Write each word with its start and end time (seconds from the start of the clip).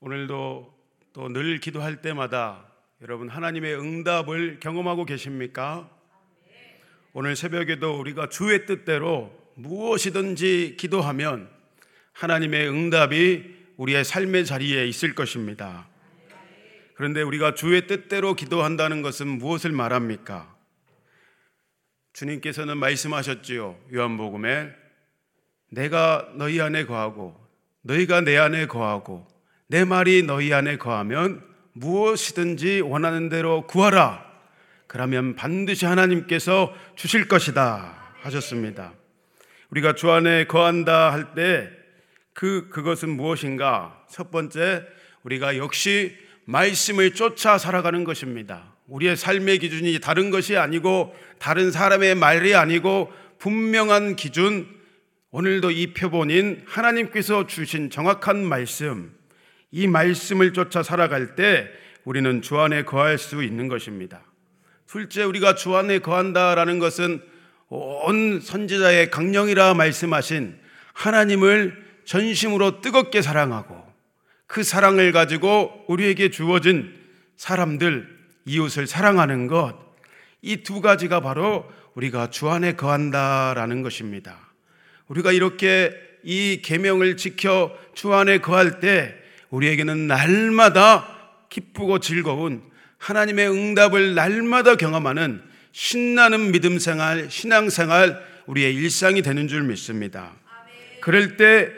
오늘도 0.00 0.74
또 1.12 1.28
늘 1.28 1.58
기도할 1.60 2.02
때마다 2.02 2.66
여러분 3.00 3.28
하나님의 3.30 3.74
응답을 3.78 4.60
경험하고 4.60 5.06
계십니까? 5.06 5.90
오늘 7.14 7.34
새벽에도 7.36 7.98
우리가 7.98 8.28
주의 8.28 8.66
뜻대로 8.66 9.32
무엇이든지 9.54 10.76
기도하면 10.78 11.48
하나님의 12.12 12.68
응답이 12.68 13.56
우리의 13.78 14.04
삶의 14.04 14.44
자리에 14.44 14.86
있을 14.86 15.14
것입니다. 15.14 15.88
그런데 16.94 17.22
우리가 17.22 17.54
주의 17.54 17.86
뜻대로 17.86 18.34
기도한다는 18.34 19.00
것은 19.00 19.26
무엇을 19.26 19.72
말합니까? 19.72 20.54
주님께서는 22.12 22.76
말씀하셨지요. 22.76 23.78
요한복음에 23.94 24.70
내가 25.70 26.30
너희 26.34 26.60
안에 26.60 26.84
거하고 26.84 27.38
너희가 27.82 28.22
내 28.22 28.36
안에 28.36 28.66
거하고 28.66 29.26
내 29.68 29.84
말이 29.84 30.22
너희 30.22 30.52
안에 30.52 30.76
거하면 30.78 31.42
무엇이든지 31.72 32.80
원하는 32.80 33.28
대로 33.28 33.66
구하라. 33.66 34.24
그러면 34.86 35.34
반드시 35.34 35.84
하나님께서 35.86 36.72
주실 36.94 37.28
것이다 37.28 38.12
하셨습니다. 38.22 38.92
우리가 39.70 39.94
주 39.94 40.10
안에 40.10 40.46
거한다 40.46 41.12
할 41.12 41.34
때 41.34 41.86
그 42.36 42.68
그것은 42.68 43.08
무엇인가? 43.08 44.04
첫 44.10 44.30
번째 44.30 44.82
우리가 45.22 45.56
역시 45.56 46.14
말씀을 46.44 47.14
쫓아 47.14 47.56
살아가는 47.56 48.04
것입니다. 48.04 48.74
우리의 48.88 49.16
삶의 49.16 49.58
기준이 49.58 49.98
다른 50.00 50.30
것이 50.30 50.56
아니고 50.56 51.16
다른 51.38 51.70
사람의 51.70 52.14
말이 52.14 52.54
아니고 52.54 53.10
분명한 53.38 54.16
기준 54.16 54.68
오늘도 55.30 55.70
이 55.70 55.94
표본인 55.94 56.62
하나님께서 56.66 57.46
주신 57.46 57.88
정확한 57.88 58.44
말씀 58.44 59.15
이 59.70 59.86
말씀을 59.86 60.52
쫓아 60.52 60.82
살아갈 60.82 61.34
때 61.34 61.68
우리는 62.04 62.40
주 62.42 62.58
안에 62.58 62.84
거할 62.84 63.18
수 63.18 63.42
있는 63.42 63.68
것입니다. 63.68 64.22
둘째, 64.86 65.24
우리가 65.24 65.54
주 65.54 65.76
안에 65.76 65.98
거한다라는 65.98 66.78
것은 66.78 67.20
온 67.68 68.40
선지자의 68.40 69.10
강령이라 69.10 69.74
말씀하신 69.74 70.56
하나님을 70.92 71.84
전심으로 72.04 72.80
뜨겁게 72.80 73.22
사랑하고 73.22 73.84
그 74.46 74.62
사랑을 74.62 75.10
가지고 75.10 75.84
우리에게 75.88 76.30
주어진 76.30 76.94
사람들, 77.36 78.08
이웃을 78.44 78.86
사랑하는 78.86 79.48
것, 79.48 79.86
이 80.42 80.62
두 80.62 80.80
가지가 80.80 81.20
바로 81.20 81.68
우리가 81.94 82.30
주 82.30 82.48
안에 82.48 82.74
거한다라는 82.76 83.82
것입니다. 83.82 84.38
우리가 85.08 85.32
이렇게 85.32 85.92
이 86.22 86.60
계명을 86.62 87.16
지켜 87.16 87.76
주 87.94 88.14
안에 88.14 88.38
거할 88.38 88.78
때 88.78 89.16
우리에게는 89.50 90.06
날마다 90.06 91.16
기쁘고 91.48 92.00
즐거운 92.00 92.62
하나님의 92.98 93.50
응답을 93.50 94.14
날마다 94.14 94.76
경험하는 94.76 95.42
신나는 95.72 96.52
믿음 96.52 96.78
생활, 96.78 97.30
신앙 97.30 97.68
생활, 97.68 98.20
우리의 98.46 98.74
일상이 98.74 99.22
되는 99.22 99.48
줄 99.48 99.62
믿습니다. 99.64 100.32
그럴 101.00 101.36
때 101.36 101.70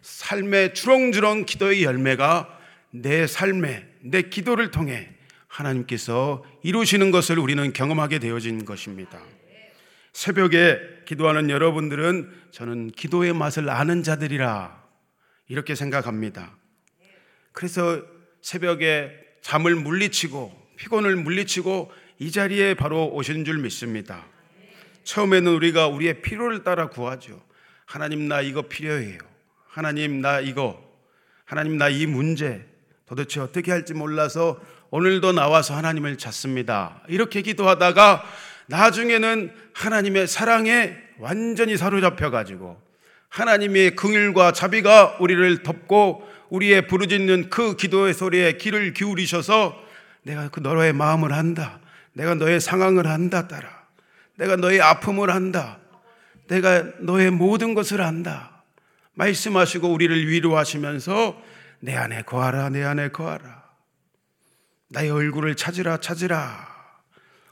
삶의 0.00 0.74
주렁주렁 0.74 1.44
기도의 1.44 1.84
열매가 1.84 2.58
내 2.90 3.26
삶에, 3.26 3.86
내 4.00 4.22
기도를 4.22 4.70
통해 4.70 5.10
하나님께서 5.48 6.44
이루시는 6.62 7.10
것을 7.10 7.38
우리는 7.38 7.72
경험하게 7.72 8.18
되어진 8.18 8.64
것입니다. 8.64 9.20
새벽에 10.12 10.78
기도하는 11.06 11.50
여러분들은 11.50 12.32
저는 12.50 12.90
기도의 12.92 13.34
맛을 13.34 13.68
아는 13.68 14.02
자들이라 14.02 14.82
이렇게 15.48 15.74
생각합니다. 15.74 16.56
그래서 17.54 18.02
새벽에 18.42 19.10
잠을 19.40 19.74
물리치고 19.76 20.52
피곤을 20.76 21.16
물리치고 21.16 21.90
이 22.18 22.30
자리에 22.30 22.74
바로 22.74 23.08
오신 23.14 23.44
줄 23.44 23.58
믿습니다. 23.58 24.26
처음에는 25.04 25.52
우리가 25.54 25.86
우리의 25.86 26.20
필요를 26.20 26.64
따라 26.64 26.88
구하죠. 26.88 27.40
하나님 27.86 28.28
나 28.28 28.40
이거 28.40 28.62
필요해요. 28.62 29.18
하나님 29.68 30.20
나 30.20 30.40
이거. 30.40 30.82
하나님 31.44 31.78
나 31.78 31.88
이 31.88 32.06
문제. 32.06 32.66
도대체 33.06 33.40
어떻게 33.40 33.70
할지 33.70 33.94
몰라서 33.94 34.60
오늘도 34.90 35.32
나와서 35.32 35.76
하나님을 35.76 36.18
찾습니다. 36.18 37.02
이렇게 37.08 37.42
기도하다가 37.42 38.24
나중에는 38.66 39.52
하나님의 39.74 40.26
사랑에 40.26 40.96
완전히 41.18 41.76
사로잡혀 41.76 42.30
가지고 42.30 42.80
하나님의 43.28 43.94
긍휼과 43.94 44.52
자비가 44.52 45.18
우리를 45.20 45.62
덮고 45.62 46.26
우리의 46.54 46.86
부르짖는 46.86 47.50
그 47.50 47.74
기도의 47.76 48.14
소리에 48.14 48.56
귀를 48.58 48.92
기울이셔서 48.92 49.76
내가 50.22 50.48
그 50.48 50.60
너의 50.60 50.92
마음을 50.92 51.32
안다. 51.32 51.80
내가 52.12 52.34
너의 52.34 52.60
상황을 52.60 53.08
안다 53.08 53.48
따라. 53.48 53.84
내가 54.36 54.56
너의 54.56 54.80
아픔을 54.80 55.30
안다. 55.30 55.78
내가 56.46 56.84
너의 57.00 57.30
모든 57.30 57.74
것을 57.74 58.00
안다. 58.00 58.62
말씀하시고 59.14 59.92
우리를 59.92 60.28
위로하시면서 60.28 61.42
내 61.80 61.96
안에 61.96 62.22
거하라, 62.22 62.68
내 62.70 62.84
안에 62.84 63.08
거하라. 63.08 63.64
나의 64.90 65.10
얼굴을 65.10 65.56
찾으라, 65.56 65.98
찾으라. 65.98 66.68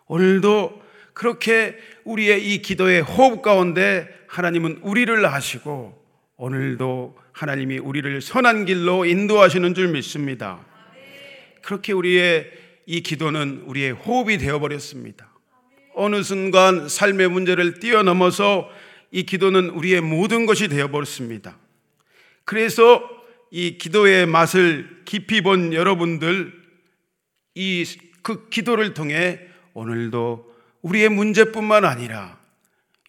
오늘도 0.07 0.81
그렇게 1.13 1.77
우리의 2.05 2.55
이 2.55 2.63
기도의 2.63 3.01
호흡 3.03 3.43
가운데 3.43 4.09
하나님은 4.29 4.81
우리를 4.83 5.27
아시고 5.27 6.02
오늘도 6.37 7.17
하나님이 7.33 7.79
우리를 7.79 8.21
선한 8.21 8.65
길로 8.65 9.05
인도하시는 9.05 9.75
줄 9.75 9.89
믿습니다. 9.89 10.65
그렇게 11.63 11.93
우리의 11.93 12.51
이 12.87 13.03
기도는 13.03 13.65
우리의 13.67 13.93
호흡이 13.93 14.39
되어버렸습니다. 14.39 15.33
어느 15.95 16.23
순간 16.23 16.89
삶의 16.89 17.29
문제를 17.29 17.79
뛰어넘어서 17.81 18.69
이 19.11 19.25
기도는 19.25 19.71
우리의 19.71 20.01
모든 20.01 20.47
것이 20.47 20.69
되어버렸습니다. 20.69 21.59
그래서 22.45 23.03
이 23.51 23.77
기도의 23.79 24.27
맛을 24.27 25.03
깊이 25.05 25.43
본 25.43 25.73
여러분들, 25.75 26.53
이 27.55 27.85
그 28.23 28.49
기도를 28.49 28.95
통해 28.95 29.41
오늘도 29.75 30.53
우리의 30.83 31.09
문제뿐만 31.11 31.85
아니라 31.85 32.39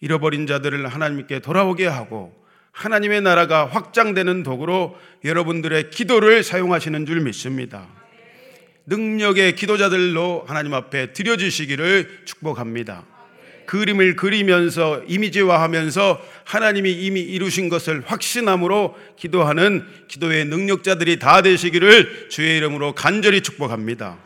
잃어버린 0.00 0.46
자들을 0.46 0.86
하나님께 0.86 1.38
돌아오게 1.40 1.86
하고 1.86 2.43
하나님의 2.74 3.22
나라가 3.22 3.66
확장되는 3.66 4.42
도구로 4.42 4.98
여러분들의 5.24 5.90
기도를 5.90 6.42
사용하시는 6.42 7.06
줄 7.06 7.20
믿습니다. 7.20 7.86
능력의 8.86 9.54
기도자들로 9.54 10.44
하나님 10.46 10.74
앞에 10.74 11.12
드려주시기를 11.12 12.22
축복합니다. 12.26 13.06
그림을 13.66 14.16
그리면서 14.16 15.02
이미지화하면서 15.06 16.20
하나님이 16.44 16.92
이미 16.92 17.20
이루신 17.20 17.70
것을 17.70 18.02
확신함으로 18.04 18.94
기도하는 19.16 19.86
기도의 20.08 20.44
능력자들이 20.46 21.18
다 21.18 21.40
되시기를 21.40 22.28
주의 22.28 22.58
이름으로 22.58 22.94
간절히 22.94 23.40
축복합니다. 23.40 24.18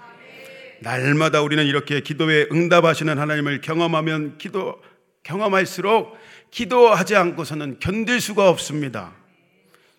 날마다 0.81 1.43
우리는 1.43 1.65
이렇게 1.67 2.01
기도에 2.01 2.49
응답하시는 2.51 3.17
하나님을 3.17 3.61
경험하면 3.61 4.39
기도 4.39 4.81
경험할수록 5.23 6.17
기도하지 6.51 7.17
않고서는 7.17 7.79
견딜 7.81 8.21
수가 8.21 8.49
없습니다. 8.49 9.13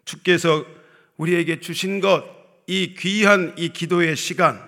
주께서 0.05 0.65
우리에게 1.17 1.59
주신 1.59 1.99
것, 1.99 2.23
이 2.65 2.95
귀한 2.97 3.53
이 3.57 3.69
기도의 3.69 4.15
시간, 4.15 4.61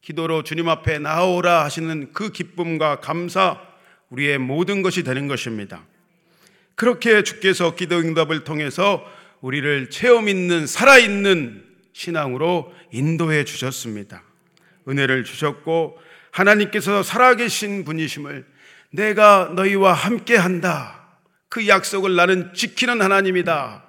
기도로 0.00 0.42
주님 0.42 0.68
앞에 0.68 0.98
나오라 0.98 1.64
하시는 1.64 2.12
그 2.12 2.30
기쁨과 2.30 3.00
감사, 3.00 3.60
우리의 4.10 4.38
모든 4.38 4.82
것이 4.82 5.02
되는 5.02 5.28
것입니다. 5.28 5.84
그렇게 6.74 7.22
주께서 7.22 7.74
기도 7.74 7.96
응답을 7.98 8.44
통해서 8.44 9.04
우리를 9.40 9.90
체험 9.90 10.28
있는, 10.28 10.66
살아있는 10.66 11.64
신앙으로 11.92 12.74
인도해 12.92 13.44
주셨습니다. 13.44 14.22
은혜를 14.88 15.24
주셨고, 15.24 15.98
하나님께서 16.30 17.02
살아계신 17.02 17.84
분이심을 17.84 18.44
내가 18.90 19.52
너희와 19.54 19.92
함께 19.92 20.36
한다. 20.36 21.03
그 21.54 21.68
약속을 21.68 22.16
나는 22.16 22.52
지키는 22.52 23.00
하나님이다. 23.00 23.84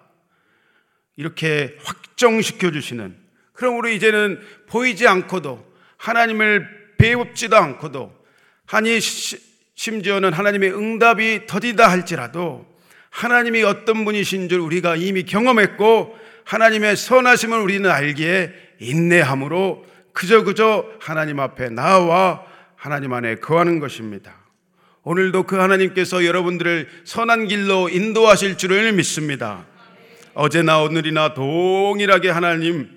이렇게 1.15 1.75
확정시켜 1.83 2.69
주시는. 2.71 3.17
그러므로 3.53 3.89
이제는 3.89 4.39
보이지 4.67 5.07
않고도 5.07 5.65
하나님을 5.97 6.95
배웁지도 7.00 7.57
않고도 7.57 8.15
아니 8.67 9.00
심지어는 9.00 10.31
하나님의 10.31 10.75
응답이 10.75 11.47
더디다 11.47 11.89
할지라도 11.89 12.67
하나님이 13.09 13.63
어떤 13.63 14.06
분이신 14.06 14.47
줄 14.47 14.59
우리가 14.59 14.95
이미 14.95 15.23
경험했고 15.23 16.15
하나님의 16.44 16.95
선하심을 16.95 17.59
우리는 17.62 17.89
알기에 17.89 18.53
인내함으로 18.79 19.83
그저 20.13 20.44
그저 20.44 20.85
하나님 21.00 21.39
앞에 21.39 21.69
나와 21.69 22.45
하나님 22.75 23.12
안에 23.13 23.38
거하는 23.38 23.79
것입니다. 23.79 24.44
오늘도 25.06 25.44
그 25.44 25.56
하나님께서 25.56 26.25
여러분들을 26.25 26.90
선한 27.04 27.48
길로 27.48 27.90
인도하실 27.90 28.57
줄을 28.57 28.92
믿습니다. 28.94 29.68
어제나 30.34 30.81
오늘이나 30.81 31.36
동일하게 31.36 32.30
하나님, 32.31 32.90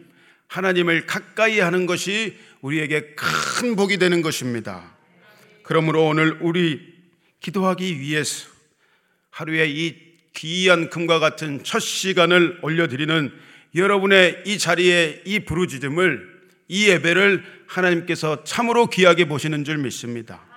하나님을 0.47 1.05
가까이 1.05 1.61
하는 1.61 1.85
것이 1.85 2.35
우리에게 2.63 3.15
큰 3.15 3.77
복이 3.77 3.99
되는 3.99 4.23
것입니다. 4.23 4.97
그러므로 5.63 6.07
오늘 6.07 6.39
우리 6.41 6.81
기도하기 7.41 8.01
위해서 8.01 8.49
하루에 9.29 9.67
이 9.69 9.95
귀한 10.35 10.89
금과 10.89 11.19
같은 11.19 11.63
첫 11.63 11.81
시간을 11.81 12.61
올려드리는 12.63 13.31
여러분의 13.75 14.45
이 14.47 14.57
자리에 14.57 15.25
이 15.27 15.41
부르짖음을 15.41 16.39
이 16.69 16.89
예배를 16.89 17.45
하나님께서 17.67 18.45
참으로 18.45 18.87
귀하게 18.87 19.27
보시는 19.27 19.65
줄 19.65 19.77
믿습니다. 19.77 20.48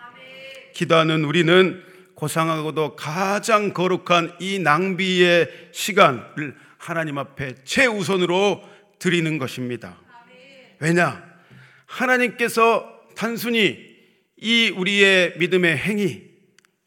기도하는 0.73 1.23
우리는 1.25 1.83
고상하고도 2.15 2.95
가장 2.95 3.73
거룩한 3.73 4.35
이 4.39 4.59
낭비의 4.59 5.69
시간을 5.71 6.55
하나님 6.77 7.17
앞에 7.17 7.55
최우선으로 7.63 8.61
드리는 8.99 9.37
것입니다. 9.37 9.97
왜냐? 10.79 11.23
하나님께서 11.85 12.87
단순히 13.15 13.77
이 14.37 14.69
우리의 14.75 15.33
믿음의 15.37 15.77
행위, 15.77 16.23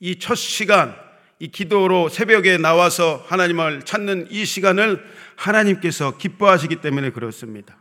이 0.00 0.18
첫 0.18 0.34
시간, 0.34 0.96
이 1.38 1.48
기도로 1.48 2.08
새벽에 2.08 2.56
나와서 2.58 3.24
하나님을 3.26 3.82
찾는 3.82 4.28
이 4.30 4.44
시간을 4.44 5.04
하나님께서 5.36 6.16
기뻐하시기 6.16 6.76
때문에 6.76 7.10
그렇습니다. 7.10 7.76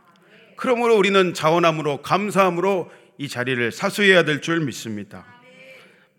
그러므로 0.56 0.96
우리는 0.96 1.34
자원함으로 1.34 2.02
감사함으로 2.02 2.90
이 3.18 3.28
자리를 3.28 3.70
사수해야 3.72 4.24
될 4.24 4.40
줄 4.40 4.60
믿습니다. 4.60 5.24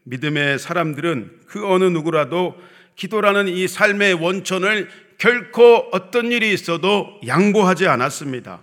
믿음의 0.06 0.60
사람들은 0.60 1.42
그 1.48 1.68
어느 1.68 1.84
누구라도 1.86 2.56
기도라는 2.96 3.48
이 3.48 3.68
삶의 3.68 4.14
원천을 4.14 4.90
결코 5.18 5.90
어떤 5.92 6.32
일이 6.32 6.54
있어도 6.54 7.20
양보하지 7.26 7.88
않았습니다. 7.88 8.62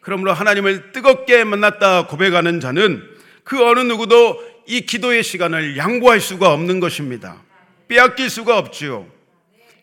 그러므로 0.00 0.32
하나님을 0.32 0.92
뜨겁게 0.92 1.44
만났다 1.44 2.06
고백하는 2.06 2.60
자는 2.60 3.02
그 3.44 3.62
어느 3.64 3.80
누구도 3.80 4.42
이 4.66 4.82
기도의 4.82 5.22
시간을 5.22 5.76
양보할 5.76 6.20
수가 6.20 6.52
없는 6.52 6.80
것입니다. 6.80 7.42
빼앗길 7.88 8.30
수가 8.30 8.56
없지요. 8.58 9.06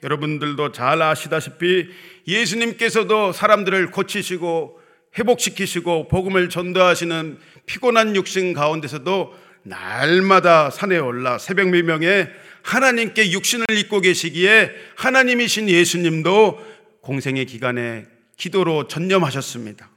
여러분들도 0.04 0.72
잘 0.72 1.02
아시다시피 1.02 1.90
예수님께서도 2.28 3.34
사람들을 3.34 3.92
고치시고 3.92 4.80
회복시키시고 5.18 6.08
복음을 6.08 6.50
전도하시는 6.50 7.40
피곤한 7.66 8.16
육신 8.16 8.54
가운데서도 8.54 9.47
날마다 9.68 10.70
산에 10.70 10.98
올라 10.98 11.38
새벽 11.38 11.70
미명에 11.70 12.28
하나님께 12.64 13.32
육신을 13.32 13.66
입고 13.72 14.02
계시기에 14.02 14.72
하나님이신 14.96 15.70
예수님도 15.70 16.66
공생의 17.02 17.46
기간에 17.46 18.06
기도로 18.38 18.88
전념하셨습니다. 18.88 19.90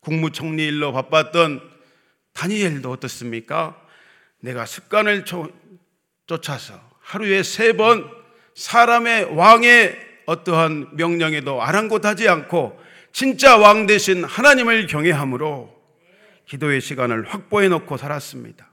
국무총리 0.00 0.66
일로 0.66 0.92
바빴던 0.92 1.60
다니엘도 2.32 2.90
어떻습니까? 2.90 3.80
내가 4.40 4.66
습관을 4.66 5.24
쫓아서 6.26 6.80
하루에 7.00 7.42
세 7.42 7.72
번 7.72 8.08
사람의 8.54 9.36
왕의 9.36 9.98
어떠한 10.26 10.96
명령에도 10.96 11.62
아랑곳하지 11.62 12.28
않고 12.28 12.80
진짜 13.12 13.56
왕 13.56 13.86
대신 13.86 14.24
하나님을 14.24 14.86
경외함으로 14.86 15.74
기도의 16.46 16.80
시간을 16.80 17.26
확보해 17.26 17.68
놓고 17.68 17.96
살았습니다. 17.96 18.70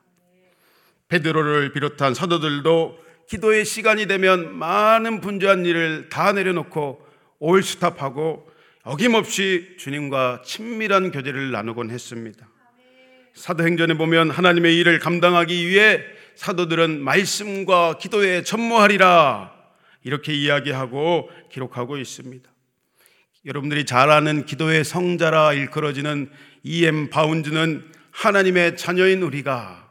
베드로를 1.13 1.73
비롯한 1.73 2.15
사도들도 2.15 2.97
기도의 3.29 3.65
시간이 3.65 4.07
되면 4.07 4.57
많은 4.57 5.21
분주한 5.21 5.63
일을 5.63 6.09
다 6.09 6.33
내려놓고 6.33 7.05
올스탑하고 7.37 8.49
어김없이 8.83 9.75
주님과 9.77 10.41
친밀한 10.43 11.11
교제를 11.11 11.51
나누곤 11.51 11.91
했습니다. 11.91 12.49
사도행전에 13.35 13.93
보면 13.95 14.31
하나님의 14.31 14.75
일을 14.77 14.97
감당하기 14.99 15.67
위해 15.67 16.01
사도들은 16.35 17.01
말씀과 17.01 17.99
기도에 17.99 18.43
전무하리라 18.43 19.53
이렇게 20.03 20.33
이야기하고 20.33 21.29
기록하고 21.51 21.97
있습니다. 21.97 22.49
여러분들이 23.45 23.85
잘 23.85 24.09
아는 24.09 24.45
기도의 24.45 24.83
성자라 24.83 25.53
일컬어지는 25.53 26.31
E.M. 26.63 27.09
바운즈는 27.09 27.91
하나님의 28.11 28.77
자녀인 28.77 29.21
우리가 29.21 29.82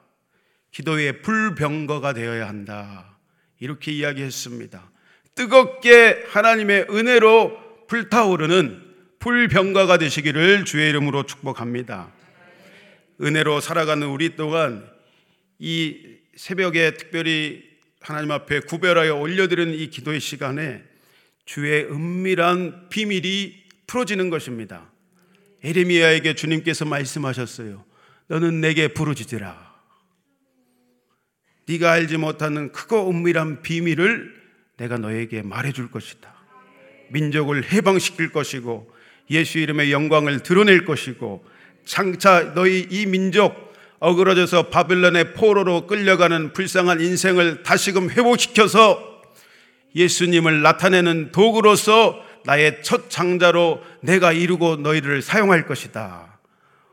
기도의 0.72 1.22
불병거가 1.22 2.14
되어야 2.14 2.48
한다. 2.48 3.18
이렇게 3.60 3.92
이야기했습니다. 3.92 4.90
뜨겁게 5.34 6.24
하나님의 6.28 6.86
은혜로 6.90 7.86
불타오르는 7.86 8.82
불병가가 9.18 9.98
되시기를 9.98 10.64
주의 10.64 10.88
이름으로 10.88 11.24
축복합니다. 11.24 12.12
은혜로 13.20 13.60
살아가는 13.60 14.06
우리 14.08 14.34
동안 14.34 14.90
이 15.58 16.16
새벽에 16.34 16.94
특별히 16.94 17.62
하나님 18.00 18.32
앞에 18.32 18.60
구별하여 18.60 19.14
올려드리는 19.14 19.74
이 19.74 19.90
기도의 19.90 20.18
시간에 20.18 20.82
주의 21.44 21.84
은밀한 21.84 22.88
비밀이 22.88 23.62
풀어지는 23.86 24.30
것입니다. 24.30 24.90
에레미야에게 25.62 26.34
주님께서 26.34 26.84
말씀하셨어요. 26.86 27.84
너는 28.26 28.60
내게 28.60 28.88
부르짖으라. 28.88 29.61
네가 31.66 31.92
알지 31.92 32.16
못하는 32.16 32.72
크고 32.72 33.10
은밀한 33.10 33.62
비밀을 33.62 34.34
내가 34.76 34.96
너에게 34.98 35.42
말해줄 35.42 35.90
것이다. 35.90 36.32
민족을 37.10 37.72
해방시킬 37.72 38.32
것이고 38.32 38.90
예수 39.30 39.58
이름의 39.58 39.92
영광을 39.92 40.40
드러낼 40.40 40.84
것이고 40.84 41.44
장차 41.84 42.54
너희 42.54 42.86
이 42.90 43.06
민족 43.06 43.72
어그러져서 43.98 44.68
바벨론의 44.70 45.34
포로로 45.34 45.86
끌려가는 45.86 46.52
불쌍한 46.52 47.00
인생을 47.00 47.62
다시금 47.62 48.10
회복시켜서 48.10 49.22
예수님을 49.94 50.62
나타내는 50.62 51.30
도구로서 51.30 52.20
나의 52.44 52.82
첫 52.82 53.10
장자로 53.10 53.80
내가 54.00 54.32
이루고 54.32 54.76
너희를 54.76 55.22
사용할 55.22 55.66
것이다. 55.66 56.40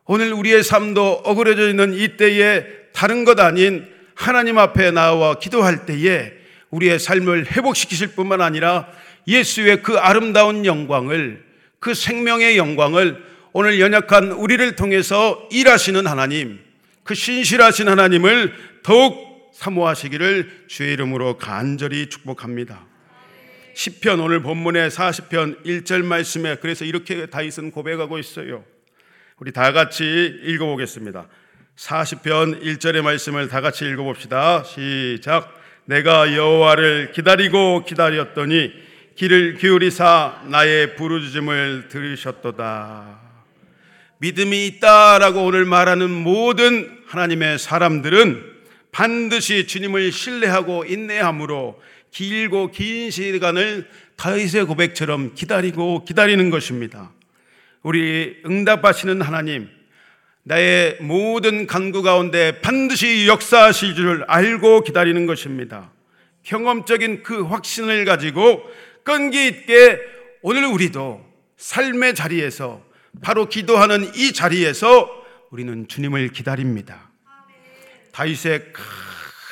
오늘 0.05 0.33
우리의 0.33 0.63
삶도 0.63 1.21
어그러져 1.23 1.69
있는 1.69 1.93
이 1.93 2.17
때에 2.17 2.63
다른 2.93 3.25
것 3.25 3.39
아닌 3.39 3.87
하나님 4.19 4.57
앞에 4.57 4.91
나와 4.91 5.35
기도할 5.35 5.85
때에 5.85 6.33
우리의 6.71 6.99
삶을 6.99 7.53
회복시키실 7.53 8.15
뿐만 8.15 8.41
아니라 8.41 8.89
예수의 9.25 9.81
그 9.81 9.97
아름다운 9.97 10.65
영광을 10.65 11.41
그 11.79 11.93
생명의 11.93 12.57
영광을 12.57 13.23
오늘 13.53 13.79
연약한 13.79 14.33
우리를 14.33 14.75
통해서 14.75 15.47
일하시는 15.51 16.05
하나님, 16.05 16.59
그 17.05 17.15
신실하신 17.15 17.87
하나님을 17.87 18.53
더욱 18.83 19.51
사모하시기를 19.53 20.65
주의 20.67 20.91
이름으로 20.93 21.37
간절히 21.37 22.09
축복합니다. 22.09 22.85
10편 23.73 24.21
오늘 24.21 24.41
본문의 24.41 24.89
40편 24.89 25.63
1절 25.63 26.03
말씀에 26.03 26.57
그래서 26.57 26.83
이렇게 26.83 27.27
다윗은 27.27 27.71
고백하고 27.71 28.19
있어요. 28.19 28.65
우리 29.37 29.53
다 29.53 29.71
같이 29.71 30.03
읽어보겠습니다. 30.43 31.29
40편 31.79 32.61
1절의 32.61 33.01
말씀을 33.01 33.47
다 33.47 33.61
같이 33.61 33.85
읽어봅시다. 33.85 34.65
시작. 34.65 35.57
내가 35.85 36.35
여호와를 36.35 37.13
기다리고 37.13 37.85
기다렸더니 37.85 38.73
길을 39.15 39.55
기울이사 39.55 40.41
나의 40.47 40.97
부르짖음을 40.97 41.87
들으셨도다. 41.87 43.19
믿음이 44.17 44.67
있다라고 44.67 45.45
오늘 45.45 45.63
말하는 45.63 46.11
모든 46.11 46.99
하나님의 47.07 47.57
사람들은 47.57 48.43
반드시 48.91 49.65
주님을 49.65 50.11
신뢰하고 50.11 50.83
인내함으로 50.83 51.81
길고 52.11 52.71
긴 52.71 53.09
시간을 53.09 53.87
다윗의 54.17 54.65
고백처럼 54.65 55.33
기다리고 55.33 56.03
기다리는 56.03 56.49
것입니다. 56.49 57.13
우리 57.83 58.41
응답하시는 58.45 59.21
하나님, 59.21 59.78
나의 60.49 60.97
모든 60.99 61.67
간구 61.67 62.01
가운데 62.01 62.59
반드시 62.61 63.27
역사하실 63.27 63.93
줄 63.93 64.23
알고 64.27 64.81
기다리는 64.81 65.27
것입니다. 65.27 65.91
경험적인 66.41 67.21
그 67.21 67.43
확신을 67.43 68.03
가지고 68.03 68.63
끈기 69.03 69.45
있게 69.45 69.99
오늘 70.41 70.65
우리도 70.65 71.23
삶의 71.57 72.15
자리에서 72.15 72.83
바로 73.21 73.47
기도하는 73.47 74.11
이 74.15 74.33
자리에서 74.33 75.07
우리는 75.51 75.87
주님을 75.87 76.29
기다립니다. 76.29 77.11
다윗의 78.11 78.73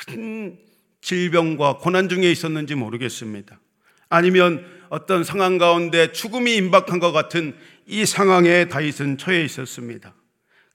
큰 0.08 0.58
질병과 1.00 1.76
고난 1.76 2.08
중에 2.08 2.28
있었는지 2.28 2.74
모르겠습니다. 2.74 3.60
아니면 4.08 4.66
어떤 4.88 5.22
상황 5.22 5.58
가운데 5.58 6.10
죽음이 6.10 6.56
임박한 6.56 6.98
것 6.98 7.12
같은 7.12 7.54
이 7.86 8.04
상황에 8.04 8.64
다윗은 8.66 9.18
처해 9.18 9.44
있었습니다. 9.44 10.17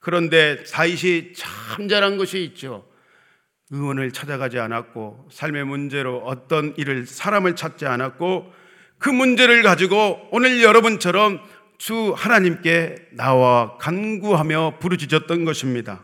그런데 0.04 0.62
다윗이 0.66 1.32
참 1.34 1.88
잘한 1.88 2.18
것이 2.18 2.44
있죠. 2.44 2.86
의원을 3.72 4.12
찾아가지 4.12 4.60
않았고 4.60 5.30
삶의 5.32 5.64
문제로 5.64 6.18
어떤 6.26 6.76
일을 6.76 7.08
사람을 7.08 7.56
찾지 7.56 7.86
않았고 7.86 8.52
그 8.98 9.10
문제를 9.10 9.64
가지고 9.64 10.28
오늘 10.32 10.62
여러분처럼 10.62 11.40
주 11.78 12.14
하나님께 12.18 12.96
나와 13.14 13.78
간구하며 13.78 14.80
부르짖었던 14.80 15.46
것입니다. 15.46 16.04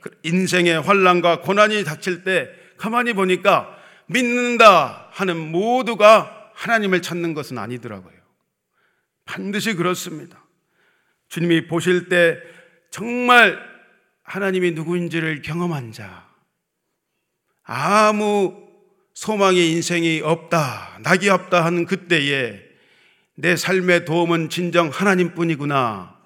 그 0.00 0.10
인생의 0.22 0.80
환란과 0.80 1.42
고난이 1.42 1.84
닥칠 1.84 2.24
때 2.24 2.48
가만히 2.78 3.12
보니까 3.12 3.76
믿는다 4.06 5.08
하는 5.12 5.36
모두가 5.36 6.50
하나님을 6.54 7.02
찾는 7.02 7.34
것은 7.34 7.58
아니더라고요. 7.58 8.16
반드시 9.26 9.74
그렇습니다. 9.74 10.42
주님이 11.28 11.66
보실 11.66 12.08
때 12.08 12.38
정말 12.90 13.58
하나님이 14.22 14.72
누구인지를 14.72 15.42
경험한 15.42 15.92
자, 15.92 16.26
아무 17.64 18.54
소망의 19.14 19.72
인생이 19.72 20.20
없다, 20.22 21.00
낙이 21.02 21.28
없다 21.28 21.64
하는 21.64 21.86
그때에 21.86 22.60
내 23.34 23.56
삶의 23.56 24.04
도움은 24.04 24.48
진정 24.48 24.88
하나님뿐이구나. 24.88 26.16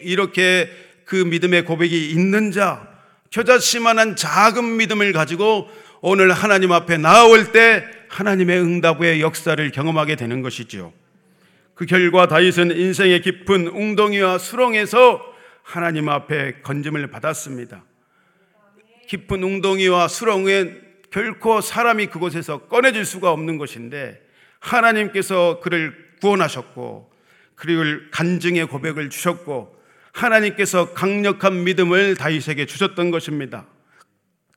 이렇게 0.00 0.68
그 1.04 1.16
믿음의 1.16 1.64
고백이 1.64 2.10
있는 2.10 2.50
자, 2.52 2.88
겨자씨만한 3.30 4.16
작은 4.16 4.76
믿음을 4.76 5.12
가지고 5.12 5.68
오늘 6.00 6.32
하나님 6.32 6.72
앞에 6.72 6.98
나올 6.98 7.52
때 7.52 7.84
하나님의 8.08 8.60
응답의 8.60 9.20
역사를 9.20 9.70
경험하게 9.70 10.16
되는 10.16 10.42
것이지요. 10.42 10.92
그 11.74 11.86
결과 11.86 12.28
다윗은 12.28 12.76
인생의 12.76 13.22
깊은 13.22 13.68
웅덩이와 13.68 14.38
수렁에서 14.38 15.31
하나님 15.62 16.08
앞에 16.08 16.60
건짐을 16.62 17.08
받았습니다. 17.08 17.84
깊은 19.08 19.42
웅덩이와 19.42 20.08
수렁엔 20.08 20.92
결코 21.10 21.60
사람이 21.60 22.06
그곳에서 22.06 22.66
꺼내질 22.66 23.04
수가 23.04 23.30
없는 23.30 23.58
것인데 23.58 24.20
하나님께서 24.60 25.60
그를 25.60 25.94
구원하셨고 26.20 27.12
그리고 27.54 27.82
간증의 28.10 28.66
고백을 28.66 29.10
주셨고 29.10 29.80
하나님께서 30.12 30.92
강력한 30.94 31.64
믿음을 31.64 32.16
다윗에게 32.16 32.66
주셨던 32.66 33.10
것입니다. 33.10 33.66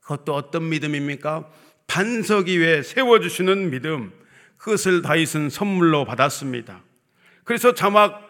그것도 0.02 0.34
어떤 0.34 0.68
믿음입니까? 0.68 1.50
반석 1.86 2.48
위에 2.48 2.82
세워 2.82 3.20
주시는 3.20 3.70
믿음. 3.70 4.12
그것을 4.56 5.02
다윗은 5.02 5.50
선물로 5.50 6.04
받았습니다. 6.04 6.82
그래서 7.44 7.74
자막 7.74 8.25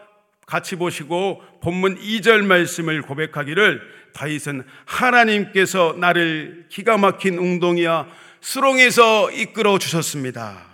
같이 0.47 0.77
보시고 0.77 1.43
본문 1.61 1.99
2절 1.99 2.45
말씀을 2.47 3.03
고백하기를 3.03 3.83
다윗은 4.15 4.65
하나님께서 4.85 5.97
나를 5.99 6.67
기가 6.69 6.97
막힌 6.97 7.37
웅동이야 7.37 8.07
수렁에서 8.41 9.33
이끌어 9.33 9.79
주셨습니다. 9.79 10.65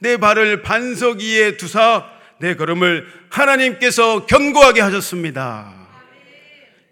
내 0.00 0.16
발을 0.16 0.62
반석 0.62 1.18
위에 1.18 1.56
두사 1.56 2.10
내 2.38 2.56
걸음을 2.56 3.06
하나님께서 3.30 4.26
견고하게 4.26 4.80
하셨습니다. 4.82 5.72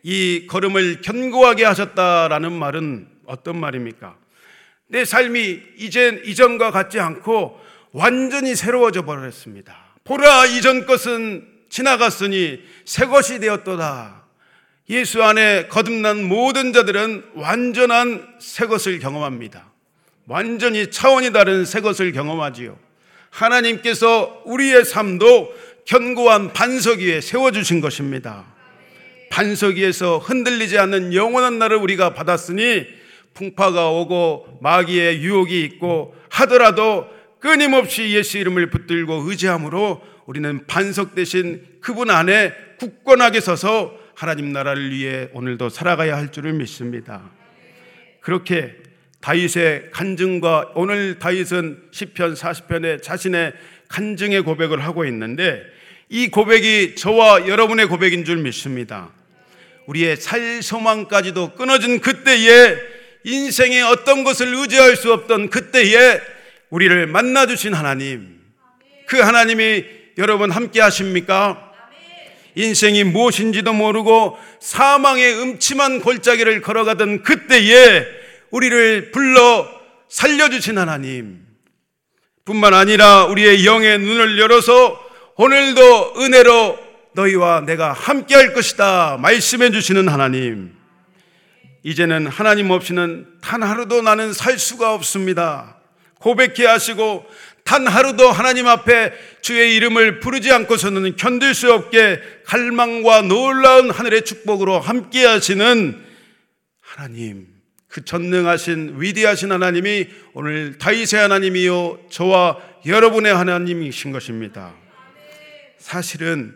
이 0.04 0.47
걸음을 0.47 1.00
견고하게 1.00 1.64
하셨다라는 1.64 2.52
말은 2.52 3.09
어떤 3.26 3.59
말입니까? 3.59 4.16
내 4.87 5.04
삶이 5.04 5.61
이젠 5.78 6.23
이전과 6.25 6.71
같지 6.71 7.00
않고 7.00 7.61
완전히 7.92 8.54
새로워져 8.54 9.04
버렸습니다. 9.04 9.76
보라 10.04 10.47
이전 10.47 10.87
것은 10.87 11.53
지나갔으니 11.75 12.61
새 12.85 13.07
것이 13.07 13.40
되었도다. 13.40 14.23
예수 14.90 15.25
안에 15.25 15.66
거듭난 15.66 16.23
모든 16.23 16.73
자들은 16.73 17.25
완전한 17.35 18.37
새 18.38 18.66
것을 18.66 19.00
경험합니다. 19.00 19.73
완전히 20.28 20.88
차원이 20.88 21.33
다른 21.33 21.64
새 21.64 21.81
것을 21.81 22.12
경험하지요. 22.12 22.78
하나님께서 23.31 24.43
우리의 24.45 24.85
삶도 24.85 25.52
견고한 25.85 26.52
반석 26.52 27.00
위에 27.00 27.21
세워주신 27.21 27.81
것입니다. 27.81 28.45
반석 29.31 29.75
위에서 29.75 30.19
흔들리지 30.19 30.78
않는 30.78 31.12
영원한 31.12 31.59
날을 31.59 31.78
우리가 31.78 32.14
받았으니 32.14 32.87
풍파가 33.35 33.90
오고 33.90 34.61
마귀의 34.62 35.23
유혹이 35.23 35.64
있고 35.64 36.14
하더라도 36.28 37.09
끊임없이 37.40 38.11
예수 38.11 38.38
이름을 38.38 38.71
붙들고 38.71 39.28
의지함으로 39.28 40.13
우리는 40.26 40.66
반석 40.66 41.14
대신 41.14 41.62
그분 41.81 42.11
안에 42.11 42.54
굳건하게 42.78 43.40
서서 43.40 43.99
하나님 44.14 44.52
나라를 44.52 44.90
위해 44.90 45.28
오늘도 45.33 45.69
살아가야 45.69 46.16
할 46.16 46.33
줄을 46.33 46.54
믿습니다. 46.54 47.31
그렇게 48.21 48.75
다윗의 49.21 49.90
간증과 49.90 50.73
오늘 50.75 51.19
다윗은 51.19 51.88
시편 51.90 52.35
40편에 52.35 53.02
자신의 53.02 53.52
간증의 53.88 54.43
고백을 54.43 54.83
하고 54.85 55.04
있는데 55.07 55.62
이 56.09 56.28
고백이 56.28 56.97
저와 56.97 57.49
여러분의 57.49 57.87
고백인 57.87 58.25
줄 58.25 58.38
믿습니다. 58.38 59.11
우리의 59.87 60.16
살 60.16 60.62
소망까지도 60.62 61.54
끊어진 61.54 62.00
그때에 62.00 62.76
인생의 63.25 63.83
어떤 63.83 64.25
것을 64.25 64.54
의지할 64.54 64.97
수 64.97 65.12
없던 65.12 65.50
그때에 65.50 66.21
우리를 66.71 67.07
만나 67.07 67.47
주신 67.47 67.75
하나님. 67.75 68.40
그 69.07 69.19
하나님이 69.19 70.03
여러분 70.18 70.50
함께 70.50 70.80
하십니까? 70.80 71.73
인생이 72.54 73.02
무엇인지도 73.04 73.73
모르고 73.73 74.38
사망의 74.61 75.40
음침한 75.40 76.00
골짜기를 76.00 76.61
걸어가던 76.61 77.23
그때에 77.23 78.06
우리를 78.50 79.11
불러 79.11 79.68
살려주신 80.09 80.78
하나님. 80.78 81.44
뿐만 82.44 82.75
아니라 82.75 83.25
우리의 83.25 83.66
영의 83.66 83.99
눈을 83.99 84.38
열어서 84.38 85.00
오늘도 85.37 86.14
은혜로 86.18 86.78
너희와 87.14 87.62
내가 87.62 87.92
함께 87.92 88.37
할 88.37 88.52
것이다. 88.54 89.16
말씀해 89.21 89.73
주시는 89.73 90.09
하나님. 90.09 90.76
이제는 91.83 92.28
하나님 92.28 92.71
없이는 92.71 93.26
단 93.40 93.62
하루도 93.62 94.02
나는 94.02 94.33
살 94.33 94.59
수가 94.59 94.94
없습니다. 94.94 95.76
고백해 96.21 96.66
하시고 96.66 97.26
단 97.64 97.87
하루도 97.87 98.30
하나님 98.30 98.66
앞에 98.66 99.12
주의 99.40 99.75
이름을 99.76 100.21
부르지 100.21 100.52
않고서는 100.52 101.16
견딜 101.16 101.54
수 101.54 101.73
없게 101.73 102.21
갈망과 102.44 103.23
놀라운 103.23 103.90
하늘의 103.90 104.25
축복으로 104.25 104.78
함께 104.78 105.25
하시는 105.25 106.04
하나님. 106.80 107.49
그 107.88 108.04
전능하신 108.04 109.00
위대하신 109.00 109.52
하나님이 109.52 110.09
오늘 110.35 110.78
다윗의 110.78 111.21
하나님이요 111.21 112.06
저와 112.11 112.59
여러분의 112.87 113.33
하나님이신 113.33 114.12
것입니다. 114.12 114.75
사실은 115.78 116.54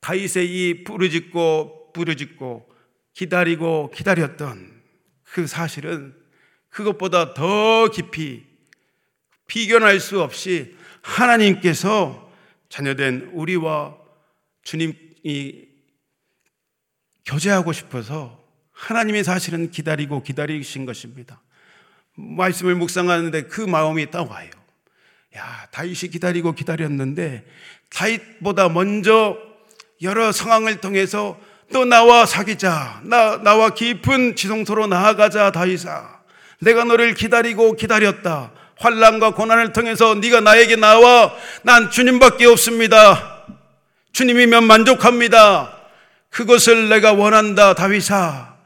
다윗의 0.00 0.46
이 0.46 0.84
부르짖고 0.84 1.92
부르짖고 1.92 2.68
기다리고 3.14 3.90
기다렸던 3.94 4.82
그 5.22 5.46
사실은 5.46 6.14
그것보다 6.70 7.34
더 7.34 7.88
깊이 7.90 8.47
비견할 9.48 9.98
수 9.98 10.22
없이 10.22 10.76
하나님께서 11.02 12.30
자녀된 12.68 13.30
우리와 13.32 13.96
주님이 14.62 15.66
교제하고 17.24 17.72
싶어서 17.72 18.38
하나님이 18.72 19.24
사실은 19.24 19.70
기다리고 19.70 20.22
기다리신 20.22 20.86
것입니다. 20.86 21.42
말씀을 22.14 22.74
묵상하는데 22.76 23.42
그 23.44 23.60
마음이 23.60 24.10
따와요. 24.10 24.50
야, 25.36 25.66
다윗이 25.72 26.10
기다리고 26.10 26.52
기다렸는데 26.52 27.44
다윗보다 27.90 28.68
먼저 28.68 29.38
여러 30.02 30.30
상황을 30.30 30.80
통해서 30.80 31.40
또 31.72 31.84
나와 31.84 32.24
사귀자. 32.26 33.02
나, 33.04 33.42
나와 33.42 33.74
깊은 33.74 34.36
지성소로 34.36 34.86
나아가자, 34.86 35.52
다윗아. 35.52 36.22
내가 36.60 36.84
너를 36.84 37.14
기다리고 37.14 37.74
기다렸다. 37.74 38.52
환란과 38.78 39.34
고난을 39.34 39.72
통해서 39.72 40.14
네가 40.14 40.40
나에게 40.40 40.76
나와 40.76 41.34
난 41.62 41.90
주님밖에 41.90 42.46
없습니다. 42.46 43.44
주님이면 44.12 44.64
만족합니다. 44.64 45.76
그것을 46.30 46.88
내가 46.88 47.12
원한다, 47.12 47.74
다윗아. 47.74 48.56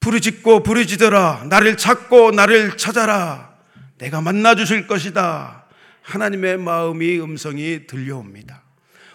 부르짖고 0.00 0.62
부르짖어라. 0.62 1.46
나를 1.48 1.76
찾고 1.76 2.30
나를 2.30 2.76
찾아라. 2.76 3.54
내가 3.98 4.20
만나 4.20 4.54
주실 4.54 4.86
것이다. 4.86 5.64
하나님의 6.02 6.58
마음이 6.58 7.18
음성이 7.18 7.86
들려옵니다. 7.86 8.62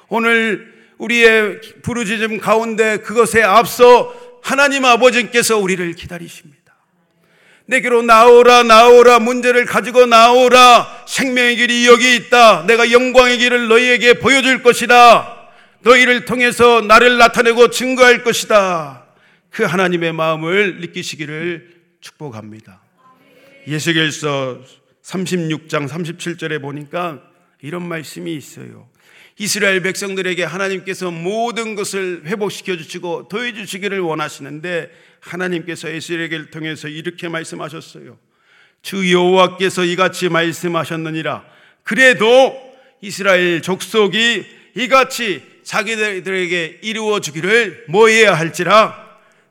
오늘 0.10 0.74
우리의 0.98 1.62
부르짖음 1.84 2.39
가운데 2.39 2.98
그것에 2.98 3.41
앞서 3.41 4.13
하나님 4.43 4.84
아버지께서 4.86 5.58
우리를 5.58 5.93
기다리십니다. 5.93 6.61
내게로 7.72 8.01
나오라 8.01 8.63
나오라 8.63 9.20
문제를 9.20 9.66
가지고 9.66 10.06
나오라 10.06 11.06
생명의 11.08 11.56
길이 11.56 11.88
여기 11.88 12.18
있다. 12.18 12.66
내가 12.68 12.92
영광의 12.92 13.38
길을 13.38 13.70
너희에게 13.70 14.16
보여줄 14.16 14.62
것이다. 14.62 15.50
너희를 15.80 16.25
통해서 16.25 16.82
나를 16.82 17.18
나타내고 17.18 17.70
증거할 17.70 18.24
것이다. 18.25 19.06
그 19.50 19.63
하나님의 19.63 20.12
마음을 20.12 20.82
느끼시기를 20.82 21.82
축복합니다. 22.01 22.82
예수결서 23.66 24.60
36장 25.01 25.88
37절에 25.88 26.62
보니까 26.62 27.22
이런 27.62 27.88
말씀이 27.88 28.36
있어요. 28.36 28.90
이스라엘 29.41 29.81
백성들에게 29.81 30.43
하나님께서 30.43 31.10
모든 31.10 31.74
것을 31.74 32.21
회복시켜 32.27 32.77
주시고 32.77 33.27
더해 33.27 33.55
주시기를 33.55 34.00
원하시는데 34.00 34.91
하나님께서 35.19 35.89
이스라엘을 35.89 36.51
통해서 36.51 36.88
이렇게 36.88 37.27
말씀하셨어요. 37.27 38.19
주 38.83 39.12
여호와께서 39.12 39.86
이같이 39.86 40.29
말씀하셨느니라. 40.29 41.43
그래도 41.81 42.55
이스라엘 43.01 43.63
족속이 43.63 44.45
이같이 44.75 45.41
자기들에게 45.63 46.81
이루어 46.83 47.19
주기를 47.19 47.86
뭐해야 47.88 48.36
할지라 48.36 48.95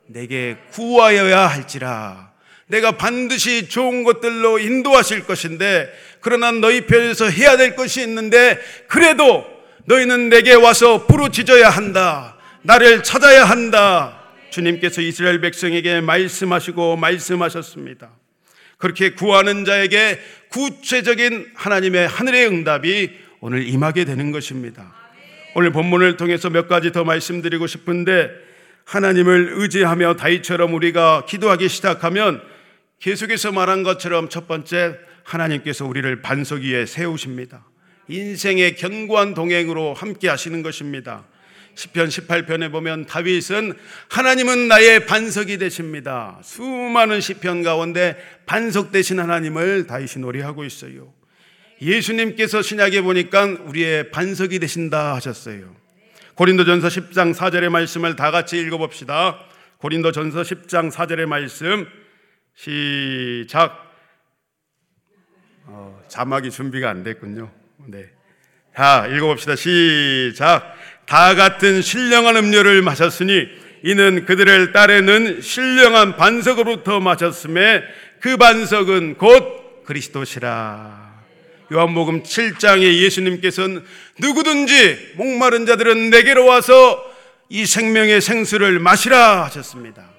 내게 0.05 0.55
구하여야 0.71 1.47
할지라. 1.47 2.31
내가 2.67 2.95
반드시 2.95 3.67
좋은 3.67 4.05
것들로 4.05 4.57
인도하실 4.57 5.25
것인데 5.25 5.91
그러나 6.21 6.53
너희 6.53 6.85
편에서 6.87 7.29
해야 7.29 7.57
될 7.57 7.75
것이 7.75 7.99
있는데 8.03 8.57
그래도 8.87 9.59
너희는 9.91 10.29
내게 10.29 10.53
와서 10.53 11.05
부르짖어야 11.05 11.69
한다. 11.69 12.37
나를 12.61 13.03
찾아야 13.03 13.43
한다. 13.43 14.21
주님께서 14.49 15.01
이스라엘 15.01 15.41
백성에게 15.41 15.99
말씀하시고 15.99 16.95
말씀하셨습니다. 16.95 18.09
그렇게 18.77 19.11
구하는 19.11 19.65
자에게 19.65 20.19
구체적인 20.49 21.51
하나님의 21.55 22.07
하늘의 22.07 22.47
응답이 22.47 23.11
오늘 23.41 23.67
임하게 23.67 24.05
되는 24.05 24.31
것입니다. 24.31 24.93
오늘 25.55 25.73
본문을 25.73 26.15
통해서 26.15 26.49
몇 26.49 26.69
가지 26.69 26.93
더 26.93 27.03
말씀드리고 27.03 27.67
싶은데 27.67 28.29
하나님을 28.85 29.51
의지하며 29.55 30.15
다윗처럼 30.15 30.73
우리가 30.73 31.25
기도하기 31.25 31.67
시작하면 31.67 32.41
계속해서 32.99 33.51
말한 33.51 33.83
것처럼 33.83 34.29
첫 34.29 34.47
번째 34.47 34.97
하나님께서 35.23 35.85
우리를 35.85 36.21
반석 36.21 36.61
위에 36.61 36.85
세우십니다. 36.85 37.65
인생의 38.11 38.75
견고한 38.75 39.33
동행으로 39.33 39.93
함께 39.93 40.27
하시는 40.29 40.61
것입니다. 40.61 41.25
10편 41.75 42.07
18편에 42.07 42.71
보면 42.71 43.05
다윗은 43.05 43.73
하나님은 44.09 44.67
나의 44.67 45.05
반석이 45.05 45.57
되십니다. 45.57 46.39
수많은 46.43 47.21
시편 47.21 47.63
가운데 47.63 48.17
반석 48.45 48.91
되신 48.91 49.19
하나님을 49.19 49.87
다윗이 49.87 50.15
노래하고 50.17 50.65
있어요. 50.65 51.13
예수님께서 51.81 52.61
신약에 52.61 53.01
보니까 53.01 53.45
우리의 53.45 54.11
반석이 54.11 54.59
되신다 54.59 55.15
하셨어요. 55.15 55.75
고린도전서 56.35 56.87
10장 56.87 57.33
4절의 57.33 57.69
말씀을 57.69 58.15
다 58.15 58.31
같이 58.31 58.59
읽어 58.59 58.77
봅시다. 58.77 59.39
고린도전서 59.77 60.41
10장 60.41 60.91
4절의 60.91 61.25
말씀 61.25 61.87
시작. 62.55 63.91
어, 65.65 65.99
자막이 66.07 66.51
준비가 66.51 66.89
안 66.89 67.03
됐군요. 67.03 67.60
네. 67.87 68.05
자, 68.75 69.07
읽어봅시다. 69.07 69.55
시작. 69.55 70.75
다 71.05 71.35
같은 71.35 71.81
신령한 71.81 72.37
음료를 72.37 72.81
마셨으니 72.81 73.47
이는 73.83 74.25
그들을 74.25 74.71
따르는 74.71 75.41
신령한 75.41 76.15
반석으로부터 76.15 76.99
마셨음에 76.99 77.83
그 78.19 78.37
반석은 78.37 79.15
곧 79.17 79.83
그리스도시라. 79.85 81.11
요한복음 81.73 82.23
7장에 82.23 82.81
예수님께서는 82.81 83.83
누구든지 84.19 85.13
목마른 85.15 85.65
자들은 85.65 86.09
내게로 86.09 86.45
와서 86.45 87.03
이 87.49 87.65
생명의 87.65 88.21
생수를 88.21 88.79
마시라 88.79 89.45
하셨습니다. 89.45 90.09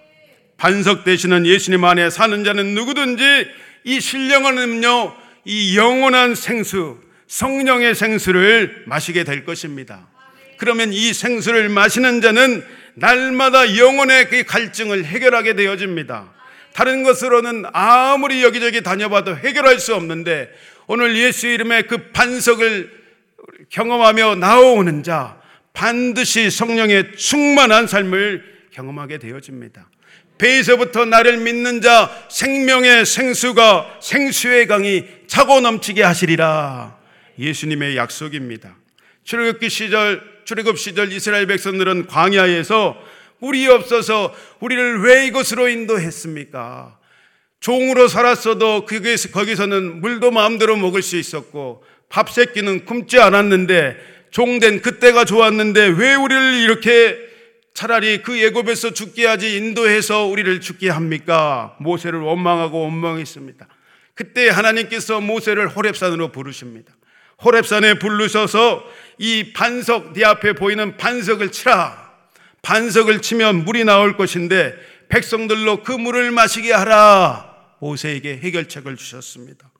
반석 0.57 1.04
되시는 1.04 1.47
예수님 1.47 1.85
안에 1.85 2.11
사는 2.11 2.45
자는 2.45 2.75
누구든지 2.75 3.23
이 3.85 4.00
신령한 4.00 4.59
음료, 4.59 5.12
이 5.45 5.76
영원한 5.76 6.35
생수, 6.35 6.99
성령의 7.33 7.95
생수를 7.95 8.83
마시게 8.85 9.25
될 9.25 9.47
것입니다. 9.47 10.07
그러면 10.59 10.93
이 10.93 11.15
생수를 11.15 11.71
마시는 11.71 12.21
자는 12.21 12.62
날마다 12.93 13.79
영혼의 13.79 14.29
그 14.29 14.45
갈증을 14.45 15.07
해결하게 15.07 15.55
되어집니다. 15.55 16.31
다른 16.75 17.03
것으로는 17.03 17.64
아무리 17.73 18.42
여기저기 18.42 18.83
다녀봐도 18.83 19.35
해결할 19.35 19.81
수 19.81 19.95
없는데 19.95 20.51
오늘 20.87 21.16
예수 21.16 21.47
이름의 21.47 21.87
그 21.87 22.11
반석을 22.12 22.90
경험하며 23.71 24.35
나오는 24.35 25.03
자 25.03 25.40
반드시 25.73 26.51
성령의 26.51 27.16
충만한 27.16 27.87
삶을 27.87 28.45
경험하게 28.73 29.16
되어집니다. 29.16 29.88
배에서부터 30.37 31.07
나를 31.07 31.38
믿는 31.38 31.81
자 31.81 32.11
생명의 32.29 33.07
생수가 33.07 34.01
생수의 34.03 34.66
강이 34.66 35.07
차고 35.29 35.62
넘치게 35.62 36.03
하시리라. 36.03 37.01
예수님의 37.38 37.97
약속입니다. 37.97 38.77
출애굽기 39.25 39.71
시절 39.71 40.23
출애굽 40.45 40.79
시절 40.79 41.12
이스라엘 41.12 41.47
백성들은 41.47 42.07
광야에서 42.07 42.97
물이 43.38 43.66
없어서 43.68 44.35
우리를 44.61 45.03
왜 45.03 45.27
이곳으로 45.27 45.68
인도했습니까? 45.68 46.99
종으로 47.61 48.09
살았어도 48.09 48.87
거기서, 48.87 49.31
거기서는 49.31 50.01
물도 50.01 50.31
마음대로 50.31 50.77
먹을 50.77 51.03
수 51.03 51.16
있었고 51.16 51.85
밥 52.09 52.31
새끼는 52.31 52.85
굶지 52.85 53.18
않았는데 53.21 53.97
종된 54.31 54.83
그때가 54.83 55.25
좋았는데 55.25 55.95
왜 55.97 56.14
우리를 56.14 56.55
이렇게 56.62 57.18
차라리 57.75 58.23
그 58.23 58.38
예굽에서 58.40 58.92
죽게 58.92 59.27
하지 59.27 59.57
인도해서 59.57 60.27
우리를 60.27 60.61
죽게 60.61 60.90
합니까? 60.90 61.77
모세를 61.81 62.21
원망하고 62.21 62.83
원망했습니다. 62.83 63.66
그때 64.14 64.49
하나님께서 64.49 65.21
모세를 65.21 65.68
호렙산으로 65.68 66.33
부르십니다. 66.33 66.92
호렙산에 67.44 67.98
부르셔서 67.98 68.85
이 69.18 69.52
반석 69.52 70.12
네 70.14 70.24
앞에 70.24 70.55
보이는 70.55 70.96
반석을 70.96 71.52
치라. 71.52 72.11
반석을 72.62 73.22
치면 73.22 73.64
물이 73.64 73.85
나올 73.85 74.16
것인데 74.16 74.74
백성들로 75.09 75.83
그 75.83 75.92
물을 75.92 76.31
마시게 76.31 76.72
하라. 76.72 77.52
모세에게 77.81 78.38
해결책을 78.42 78.96
주셨습니다. 78.96 79.70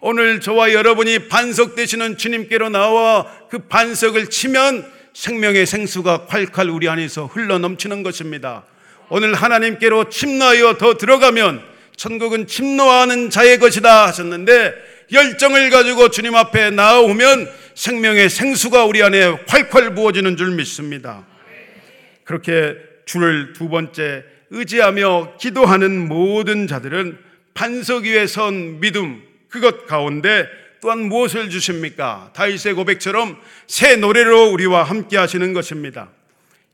오늘 0.00 0.40
저와 0.40 0.72
여러분이 0.72 1.28
반석 1.28 1.74
되시는 1.74 2.18
주님께로 2.18 2.68
나와 2.68 3.26
그 3.50 3.60
반석을 3.60 4.28
치면 4.28 4.86
생명의 5.14 5.64
생수가 5.64 6.26
콸콸 6.28 6.74
우리 6.74 6.88
안에서 6.88 7.26
흘러 7.26 7.58
넘치는 7.58 8.02
것입니다. 8.02 8.64
오늘 9.08 9.34
하나님께로 9.34 10.10
침노하여 10.10 10.76
더 10.76 10.96
들어가면 10.98 11.62
천국은 11.96 12.46
침노하는 12.46 13.30
자의 13.30 13.58
것이다 13.58 14.06
하셨는데 14.06 14.74
열정을 15.12 15.70
가지고 15.70 16.10
주님 16.10 16.34
앞에 16.34 16.70
나오면 16.70 17.50
생명의 17.74 18.28
생수가 18.28 18.84
우리 18.84 19.02
안에 19.02 19.44
콸콸 19.44 19.94
부어지는 19.94 20.36
줄 20.36 20.50
믿습니다. 20.52 21.26
그렇게 22.24 22.74
주를 23.04 23.52
두 23.52 23.68
번째 23.68 24.24
의지하며 24.50 25.36
기도하는 25.38 26.08
모든 26.08 26.66
자들은 26.66 27.18
반석 27.54 28.04
위에 28.04 28.26
선 28.26 28.80
믿음 28.80 29.22
그것 29.48 29.86
가운데 29.86 30.46
또한 30.80 31.08
무엇을 31.08 31.50
주십니까? 31.50 32.30
다윗의 32.34 32.74
고백처럼 32.74 33.38
새 33.66 33.96
노래로 33.96 34.50
우리와 34.50 34.82
함께 34.82 35.16
하시는 35.16 35.52
것입니다. 35.52 36.10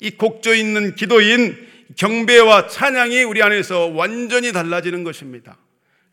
이 0.01 0.11
곡조 0.11 0.55
있는 0.55 0.95
기도인 0.97 1.57
경배와 1.97 2.67
찬양이 2.69 3.23
우리 3.23 3.43
안에서 3.43 3.87
완전히 3.87 4.53
달라지는 4.53 5.05
것입니다. 5.05 5.57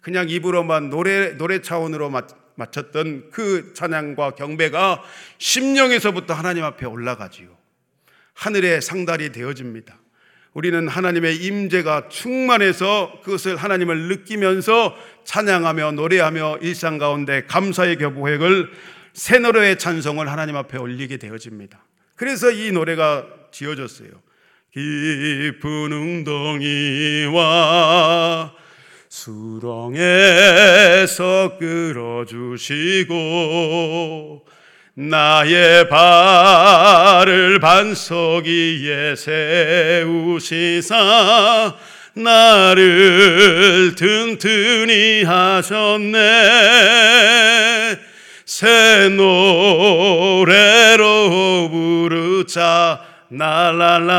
그냥 0.02 0.30
입으로만 0.30 0.90
노래, 0.90 1.38
노래 1.38 1.62
차원으로 1.62 2.12
맞췄던 2.56 3.30
그 3.32 3.74
찬양과 3.74 4.32
경배가 4.32 5.04
심령에서부터 5.38 6.34
하나님 6.34 6.64
앞에 6.64 6.86
올라가지요. 6.86 7.48
하늘의 8.34 8.82
상달이 8.82 9.32
되어집니다. 9.32 10.00
우리는 10.54 10.88
하나님의 10.88 11.38
임재가 11.38 12.10
충만해서 12.10 13.22
그것을 13.24 13.56
하나님을 13.56 14.08
느끼면서 14.08 14.96
찬양하며 15.24 15.92
노래하며 15.92 16.58
일상 16.62 16.98
가운데 16.98 17.44
감사의 17.46 17.98
교보획을 17.98 18.72
새 19.14 19.40
노래의 19.40 19.78
찬송을 19.78 20.30
하나님 20.30 20.56
앞에 20.56 20.78
올리게 20.78 21.18
되어집니다. 21.18 21.84
그래서 22.16 22.52
이 22.52 22.72
노래가 22.72 23.28
지어졌어요. 23.52 24.10
깊은 24.74 25.92
웅덩이와 25.92 27.40
수렁에서 29.10 29.98
끌어주시고 31.58 33.16
나의 34.94 35.90
발을 35.90 37.60
반석 37.60 38.46
위에 38.46 39.16
세우시사 39.16 40.94
나를 42.14 43.96
튼튼히 43.96 45.24
하셨네. 45.24 46.18
새 48.46 49.10
노래로 49.10 50.50
부르자 51.72 53.02
나라라. 53.30 54.14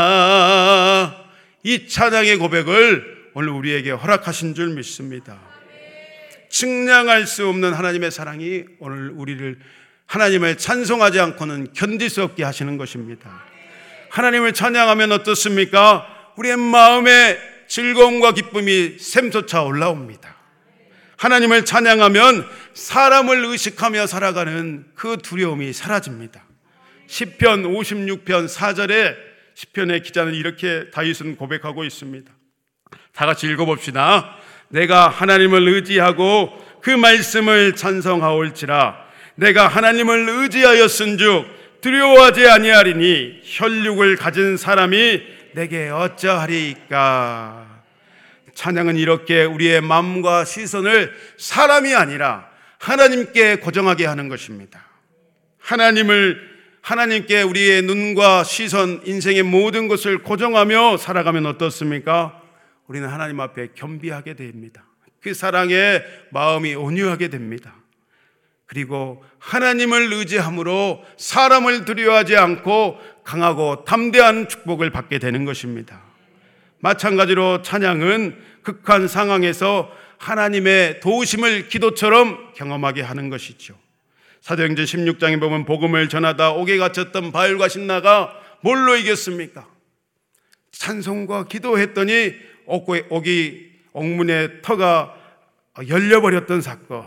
이 1.62 1.87
찬양의 1.87 2.38
고백을 2.38 3.19
오늘 3.34 3.50
우리에게 3.50 3.90
허락하신 3.90 4.54
줄 4.54 4.74
믿습니다. 4.74 5.38
측량할 6.48 7.26
수 7.26 7.48
없는 7.48 7.72
하나님의 7.72 8.10
사랑이 8.10 8.64
오늘 8.80 9.10
우리를 9.10 9.58
하나님을 10.06 10.58
찬송하지 10.58 11.20
않고는 11.20 11.72
견딜 11.72 12.10
수 12.10 12.22
없게 12.22 12.42
하시는 12.42 12.76
것입니다. 12.76 13.44
하나님을 14.10 14.52
찬양하면 14.52 15.12
어떻습니까? 15.12 16.06
우리의 16.36 16.56
마음에 16.56 17.38
즐거움과 17.68 18.32
기쁨이 18.32 18.98
샘솟아 18.98 19.62
올라옵니다. 19.62 20.36
하나님을 21.16 21.64
찬양하면 21.64 22.48
사람을 22.74 23.44
의식하며 23.44 24.08
살아가는 24.08 24.86
그 24.94 25.18
두려움이 25.22 25.72
사라집니다. 25.72 26.44
10편 27.06 27.64
56편 27.64 28.48
4절에 28.48 29.16
10편의 29.54 30.02
기자는 30.02 30.34
이렇게 30.34 30.90
다윗은 30.90 31.36
고백하고 31.36 31.84
있습니다. 31.84 32.39
다 33.14 33.26
같이 33.26 33.46
읽어봅시다. 33.46 34.36
내가 34.68 35.08
하나님을 35.08 35.68
의지하고 35.68 36.56
그 36.80 36.90
말씀을 36.90 37.74
찬성하올지라 37.76 38.96
내가 39.34 39.68
하나님을 39.68 40.28
의지하였은즉 40.28 41.80
두려워하지 41.80 42.46
아니하리니 42.46 43.40
혈육을 43.44 44.16
가진 44.16 44.56
사람이 44.56 45.22
내게 45.54 45.88
어쩌하리까 45.88 47.66
찬양은 48.54 48.96
이렇게 48.96 49.44
우리의 49.44 49.80
마음과 49.80 50.44
시선을 50.44 51.14
사람이 51.38 51.94
아니라 51.94 52.48
하나님께 52.78 53.56
고정하게 53.56 54.06
하는 54.06 54.28
것입니다. 54.28 54.84
하나님을 55.58 56.50
하나님께 56.82 57.42
우리의 57.42 57.82
눈과 57.82 58.44
시선, 58.44 59.00
인생의 59.04 59.42
모든 59.42 59.88
것을 59.88 60.18
고정하며 60.18 60.96
살아가면 60.96 61.46
어떻습니까? 61.46 62.39
우리는 62.90 63.09
하나님 63.09 63.38
앞에 63.38 63.68
겸비하게 63.76 64.35
됩니다. 64.35 64.83
그 65.20 65.33
사랑에 65.33 66.03
마음이 66.31 66.74
온유하게 66.74 67.29
됩니다. 67.29 67.76
그리고 68.66 69.24
하나님을 69.38 70.12
의지함으로 70.12 71.05
사람을 71.16 71.85
두려워하지 71.85 72.37
않고 72.37 72.98
강하고 73.22 73.85
담대한 73.85 74.48
축복을 74.48 74.90
받게 74.90 75.20
되는 75.20 75.44
것입니다. 75.44 76.03
마찬가지로 76.81 77.62
찬양은 77.62 78.37
극한 78.64 79.07
상황에서 79.07 79.92
하나님의 80.18 80.98
도우심을 80.98 81.68
기도처럼 81.68 82.55
경험하게 82.57 83.03
하는 83.03 83.31
것이죠. 83.31 83.79
사도행전 84.40 84.85
16장에 84.87 85.38
보면 85.38 85.64
복음을 85.64 86.09
전하다 86.09 86.55
옥에 86.55 86.76
갇혔던 86.76 87.31
바울과 87.31 87.68
신나가 87.68 88.35
뭘로 88.62 88.96
이겼습니까? 88.96 89.68
찬송과 90.72 91.44
기도했더니 91.44 92.49
옥이 92.70 93.70
옥문의 93.92 94.62
터가 94.62 95.16
열려버렸던 95.88 96.61
사건. 96.61 97.06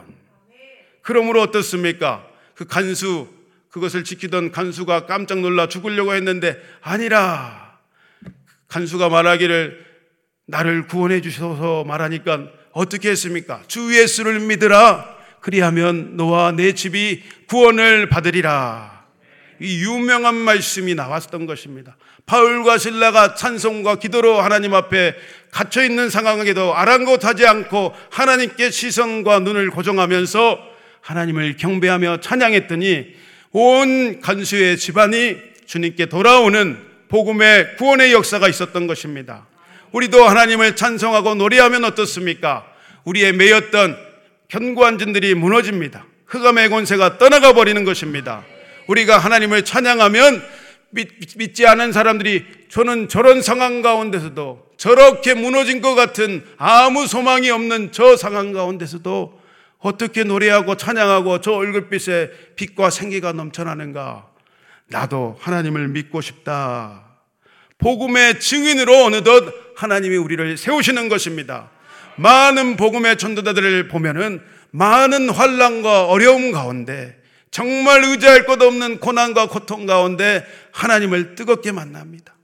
그러므로 1.02 1.42
어떻습니까? 1.42 2.28
그 2.56 2.66
간수, 2.66 3.28
그것을 3.70 4.04
지키던 4.04 4.52
간수가 4.52 5.06
깜짝 5.06 5.40
놀라 5.40 5.68
죽으려고 5.68 6.14
했는데 6.14 6.62
아니라 6.82 7.78
간수가 8.68 9.10
말하기를 9.10 9.86
나를 10.46 10.88
구원해 10.88 11.22
주셔서 11.22 11.84
말하니까 11.84 12.50
어떻게 12.72 13.10
했습니까? 13.10 13.64
주 13.68 13.98
예수를 13.98 14.40
믿으라. 14.42 15.14
그리하면 15.40 16.16
너와 16.16 16.54
내 16.54 16.74
집이 16.74 17.24
구원을 17.48 18.10
받으리라. 18.10 19.06
이 19.60 19.84
유명한 19.84 20.36
말씀이 20.36 20.96
나왔던 20.96 21.46
것입니다. 21.46 21.98
바울과 22.26 22.78
신라가 22.78 23.36
찬송과 23.36 23.96
기도로 23.96 24.42
하나님 24.42 24.74
앞에 24.74 25.16
갇혀 25.52 25.84
있는 25.84 26.10
상황에도 26.10 26.76
아랑곳하지 26.76 27.46
않고 27.46 27.94
하나님께 28.10 28.72
시선과 28.72 29.40
눈을 29.40 29.70
고정하면서 29.70 30.60
하나님을 31.02 31.58
경배하며 31.58 32.22
찬양했더니 32.22 33.16
온 33.52 34.22
간수의 34.22 34.78
집안이 34.78 35.38
주님께 35.66 36.08
돌아오는 36.08 36.78
복음의 37.10 37.76
구원의 37.78 38.14
역사가 38.14 38.48
있었던 38.48 38.88
것입니다. 38.88 39.46
우리도 39.92 40.24
하나님을 40.24 40.76
찬송하고 40.76 41.36
노래하면 41.36 41.86
어떻습니까? 41.86 42.66
우리의 43.04 43.34
매였던 43.34 43.96
견고한 44.48 44.98
진들이 44.98 45.36
무너집니다. 45.36 46.06
흑암의 46.26 46.70
권세가 46.70 47.20
떠나가 47.20 47.54
버리는 47.54 47.84
것입니다. 47.84 48.44
우리가 48.88 49.20
하나님을 49.20 49.64
찬양하면 49.66 50.44
믿, 50.94 51.56
지 51.56 51.66
않은 51.66 51.92
사람들이 51.92 52.46
저는 52.70 53.10
저런 53.10 53.42
상황 53.42 53.82
가운데서도 53.82 54.74
저렇게 54.78 55.34
무너진 55.34 55.82
것 55.82 55.96
같은 55.96 56.46
아무 56.58 57.08
소망이 57.08 57.50
없는 57.50 57.92
저 57.92 58.16
상황 58.16 58.54
가운데서도 58.54 59.42
어떻게 59.80 60.24
노래하고 60.24 60.78
찬양하고 60.78 61.42
저 61.42 61.54
얼굴빛에 61.54 62.32
빛과 62.56 62.90
생기가 62.90 63.34
넘쳐나는가? 63.34 64.28
나도 64.88 65.38
하나님을 65.40 65.88
믿고 65.90 66.22
싶다. 66.22 67.04
복음의 67.80 68.40
증인으로 68.40 69.06
어느덧 69.06 69.54
하나님이 69.76 70.16
우리를 70.16 70.58
세우시는 70.58 71.10
것입니다. 71.10 71.72
많은 72.16 72.78
복음의 72.78 73.18
전도자들을 73.18 73.88
보면은 73.88 74.42
많은 74.72 75.30
환란과 75.30 76.06
어려움 76.06 76.52
가운데 76.52 77.18
정말 77.54 78.04
의지할 78.04 78.48
것 78.48 78.60
없는 78.60 79.00
고난과 79.00 79.48
고통 79.48 79.86
가운데 79.86 80.44
하나님을 80.72 81.36
뜨겁게 81.36 81.72
만납니다. 81.72 82.36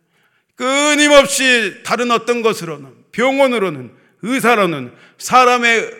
끊임없이 0.53 1.81
다른 1.83 2.11
어떤 2.11 2.43
것으로는 2.43 2.93
병원으로는 3.11 3.91
의사로는 4.21 4.93
사람의 5.17 5.91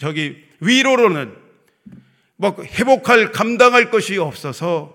저기 0.00 0.42
위로로는 0.60 1.34
뭐 2.36 2.56
회복할 2.64 3.30
감당할 3.30 3.90
것이 3.90 4.16
없어서 4.16 4.94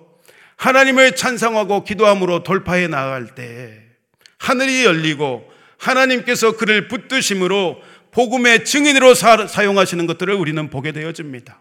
하나님을 0.55 1.15
찬성하고 1.15 1.83
기도함으로 1.83 2.41
돌파해 2.41 2.87
나갈 2.87 3.35
때 3.35 3.79
하늘이 4.39 4.85
열리고 4.85 5.47
하나님께서 5.77 6.57
그를 6.57 6.87
붙드심으로 6.87 7.79
복음의 8.09 8.65
증인으로 8.65 9.13
사, 9.13 9.37
용하시는 9.63 10.07
것들을 10.07 10.33
우리는 10.33 10.67
보게 10.71 10.91
되어집니다. 10.91 11.59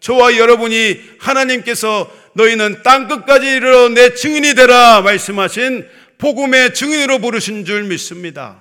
저와 0.00 0.36
여러분이 0.36 1.00
하나님께서 1.18 2.10
너희는 2.32 2.82
땅 2.82 3.08
끝까지 3.08 3.46
이르러 3.46 3.88
내 3.88 4.14
증인이 4.14 4.54
되라 4.54 5.02
말씀하신 5.02 5.86
복음의 6.18 6.74
증인으로 6.74 7.18
부르신 7.18 7.64
줄 7.64 7.84
믿습니다. 7.84 8.58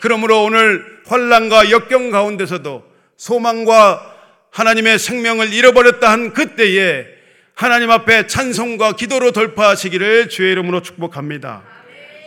그러므로 0.00 0.44
오늘 0.44 0.84
환란과 1.06 1.70
역경 1.70 2.10
가운데서도 2.10 2.84
소망과 3.16 4.14
하나님의 4.50 4.98
생명을 4.98 5.52
잃어버렸다 5.52 6.10
한 6.10 6.32
그때에 6.32 7.06
하나님 7.54 7.90
앞에 7.90 8.26
찬송과 8.26 8.96
기도로 8.96 9.32
돌파하시기를 9.32 10.28
주의 10.28 10.52
이름으로 10.52 10.82
축복합니다. 10.82 11.62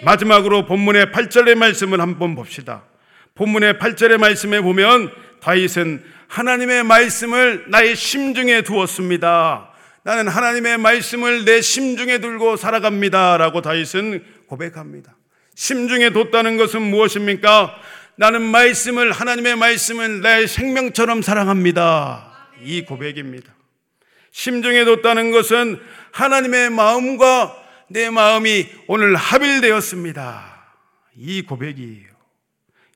마지막으로 0.04 0.66
본문의 0.66 1.08
8절의 1.08 1.56
말씀을 1.56 2.02
한번 2.02 2.36
봅시다. 2.36 2.84
본문의 3.36 3.74
8절의 3.76 4.18
말씀에 4.18 4.62
보면 4.62 5.12
다윗은 5.41 6.04
하나님의 6.28 6.84
말씀을 6.84 7.65
나의 7.69 7.95
심중에 7.95 8.62
두었습니다. 8.62 9.69
나는 10.04 10.28
하나님의 10.28 10.78
말씀을 10.78 11.45
내 11.45 11.62
심중에 11.62 12.19
들고 12.19 12.56
살아갑니다. 12.56 13.38
라고 13.38 13.62
다윗은 13.62 14.23
고백합니다. 14.47 15.15
심중에 15.56 16.12
뒀다는 16.12 16.58
것은 16.58 16.82
무엇입니까? 16.82 17.75
나는 18.15 18.41
말씀을, 18.41 19.12
하나님의 19.12 19.56
말씀을 19.56 20.21
내 20.21 20.47
생명처럼 20.47 21.21
사랑합니다. 21.21 22.49
이 22.62 22.84
고백입니다. 22.84 23.54
심중에 24.32 24.86
뒀다는 24.86 25.32
것은 25.32 25.80
하나님의 26.12 26.69
마음과 26.69 27.56
내 27.89 28.10
마음이 28.10 28.67
오늘 28.88 29.15
합일되었습니다. 29.15 30.65
이 31.17 31.41
고백이에요. 31.41 32.08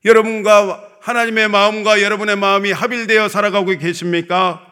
여러분과 0.06 0.93
하나님의 1.04 1.50
마음과 1.50 2.02
여러분의 2.02 2.38
마음이 2.38 2.72
합일되어 2.72 3.28
살아가고 3.28 3.78
계십니까? 3.78 4.66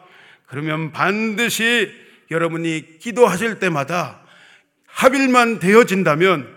그러면 0.46 0.90
반드시 0.90 1.90
여러분이 2.30 2.98
기도하실 3.00 3.58
때마다 3.58 4.22
합일만 4.86 5.58
되어진다면 5.58 6.48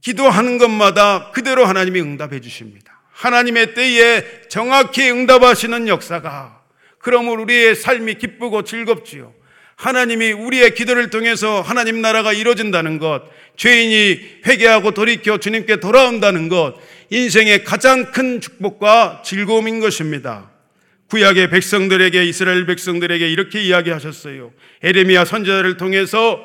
기도하는 0.00 0.56
것마다 0.56 1.30
그대로 1.32 1.66
하나님이 1.66 2.00
응답해 2.00 2.40
주십니다. 2.40 3.02
하나님의 3.12 3.74
때에 3.74 4.24
정확히 4.48 5.10
응답하시는 5.10 5.86
역사가 5.86 6.62
그러므로 6.98 7.42
우리의 7.42 7.74
삶이 7.74 8.14
기쁘고 8.14 8.64
즐겁지요. 8.64 9.34
하나님이 9.76 10.32
우리의 10.32 10.74
기도를 10.74 11.10
통해서 11.10 11.60
하나님 11.60 12.00
나라가 12.00 12.32
이루어진다는 12.32 12.98
것, 12.98 13.24
죄인이 13.56 14.40
회개하고 14.46 14.92
돌이켜 14.92 15.38
주님께 15.38 15.80
돌아온다는 15.80 16.48
것, 16.48 16.76
인생의 17.10 17.64
가장 17.64 18.12
큰 18.12 18.40
축복과 18.40 19.22
즐거움인 19.24 19.80
것입니다. 19.80 20.50
구약의 21.08 21.50
백성들에게 21.50 22.24
이스라엘 22.24 22.66
백성들에게 22.66 23.28
이렇게 23.28 23.62
이야기하셨어요. 23.62 24.52
에레미야 24.82 25.24
선지자를 25.24 25.76
통해서 25.76 26.40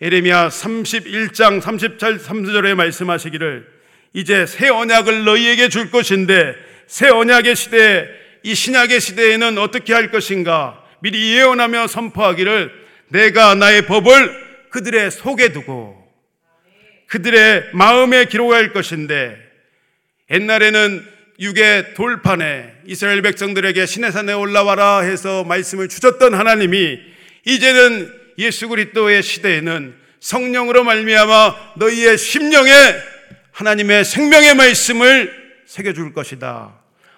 에레미야 0.00 0.48
31장 0.48 1.60
33절에 1.60 2.74
말씀하시기를 2.74 3.66
이제 4.12 4.46
새 4.46 4.68
언약을 4.68 5.24
너희에게 5.24 5.68
줄 5.68 5.90
것인데 5.90 6.54
새 6.86 7.08
언약의 7.08 7.54
시대에 7.54 8.06
이 8.42 8.54
신약의 8.54 9.00
시대에는 9.00 9.58
어떻게 9.58 9.92
할 9.92 10.10
것인가? 10.10 10.82
미리 11.00 11.36
예언하며 11.36 11.86
선포하기를 11.86 12.72
내가 13.08 13.54
나의 13.54 13.86
법을 13.86 14.68
그들의 14.70 15.10
속에 15.10 15.52
두고 15.52 15.96
그들의 17.06 17.70
마음에 17.72 18.24
기록할 18.24 18.72
것인데 18.72 19.49
옛날에는 20.30 21.04
육의 21.40 21.94
돌판에 21.94 22.74
이스라엘 22.86 23.22
백성들에게 23.22 23.86
시내산에 23.86 24.32
올라와라 24.32 25.00
해서 25.00 25.42
말씀을 25.44 25.88
주셨던 25.88 26.34
하나님이 26.34 26.98
이제는 27.46 28.12
예수 28.38 28.68
그리스도의 28.68 29.22
시대에는 29.22 29.94
성령으로 30.20 30.84
말미암아 30.84 31.74
너희의 31.76 32.18
심령에 32.18 32.70
하나님의 33.52 34.04
생명의 34.04 34.54
말씀을 34.54 35.32
새겨 35.66 35.94
줄 35.94 36.12
것이다. 36.12 36.74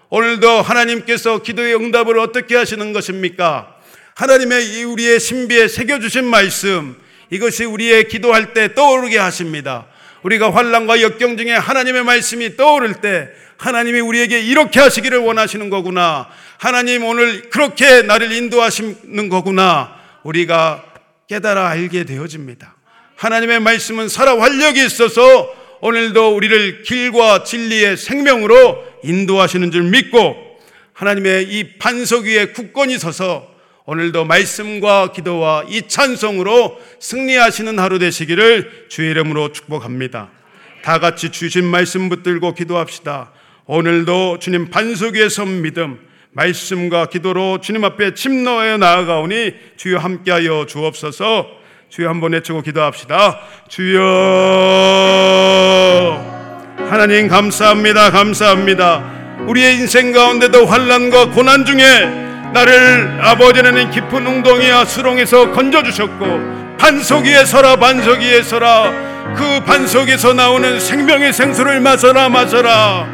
오늘도 0.09 0.63
하나님께서 0.63 1.43
기도의 1.43 1.75
응답을 1.75 2.19
어떻게 2.19 2.55
하시는 2.55 2.93
것입니까? 2.93 3.77
하나님의 4.15 4.85
우리의 4.85 5.21
신비에 5.21 5.69
새겨 5.69 6.01
주신 6.01 6.25
말씀 6.25 6.97
이것이 7.31 7.65
우리의 7.65 8.09
기도할 8.09 8.53
때 8.53 8.75
떠오르게 8.75 9.19
하십니다. 9.19 9.87
우리가 10.23 10.53
환란과 10.53 11.01
역경 11.01 11.37
중에 11.37 11.53
하나님의 11.53 12.05
말씀이 12.05 12.57
떠오를 12.57 12.95
때 12.95 13.29
하나님이 13.57 14.01
우리에게 14.01 14.41
이렇게 14.41 14.81
하시기를 14.81 15.19
원하시는 15.19 15.71
거구나. 15.71 16.29
하나님 16.59 17.05
오늘 17.05 17.51
그렇게 17.51 18.03
나를 18.03 18.33
인도하시는 18.33 19.29
거구나. 19.29 19.97
우리가 20.23 20.85
깨달아 21.29 21.69
알게 21.69 22.05
되어집니다. 22.05 22.75
하나님의 23.17 23.61
말씀은 23.61 24.09
살아 24.09 24.39
활력이 24.39 24.85
있어서 24.85 25.23
오늘도 25.81 26.37
우리를 26.37 26.83
길과 26.83 27.45
진리의 27.45 27.97
생명으로 27.97 28.85
인도하시는 29.05 29.71
줄 29.71 29.85
믿고 29.85 30.37
하나님의 30.93 31.45
이 31.45 31.79
반석 31.79 32.25
위에 32.25 32.47
굳건히 32.47 32.99
서서 32.99 33.52
오늘도 33.85 34.27
말씀과 34.27 35.11
기도와 35.11 35.65
이 35.69 35.83
찬송으로 35.89 36.79
승리하시는 37.01 37.81
하루 37.81 37.99
되시기를 37.99 38.87
주의 38.89 39.11
이름으로 39.11 39.51
축복합니다. 39.51 40.31
다 40.85 41.01
같이 41.01 41.31
주신 41.31 41.65
말씀 41.65 42.09
붙들고 42.09 42.55
기도합시다. 42.55 43.33
오늘도 43.67 44.39
주님 44.39 44.71
반석 44.71 45.15
위에 45.15 45.29
선 45.29 45.63
믿음, 45.63 45.99
말씀과 46.31 47.07
기도로 47.07 47.59
주님 47.61 47.85
앞에 47.85 48.15
침 48.15 48.45
넣어 48.45 48.77
나아가오니 48.77 49.55
주여 49.77 49.99
함께하여 49.99 50.67
주옵소서. 50.67 51.49
주여 51.89 52.09
한번 52.09 52.33
외치고 52.35 52.63
기도합시다. 52.63 53.41
주여 53.69 54.01
하나님 56.89 57.27
감사합니다. 57.27 58.13
감사합니다. 58.13 59.45
우리의 59.49 59.75
인생 59.75 60.13
가운데도 60.13 60.67
환란과 60.67 61.31
고난 61.31 61.65
중에 61.65 62.32
나를 62.53 63.19
아버지 63.23 63.61
하나님 63.61 63.91
깊은 63.91 64.27
웅덩이와 64.27 64.85
수렁에서 64.85 65.53
건져주셨고 65.53 66.77
반석 66.79 67.25
위에 67.25 67.45
서라 67.45 67.77
반석 67.77 68.21
위에 68.21 68.43
서라. 68.43 68.93
그 69.37 69.61
반석에서 69.65 70.35
나오는 70.35 70.79
생명의 70.79 71.33
생수를 71.33 71.81
마셔라 71.81 72.29
마셔라. 72.29 73.07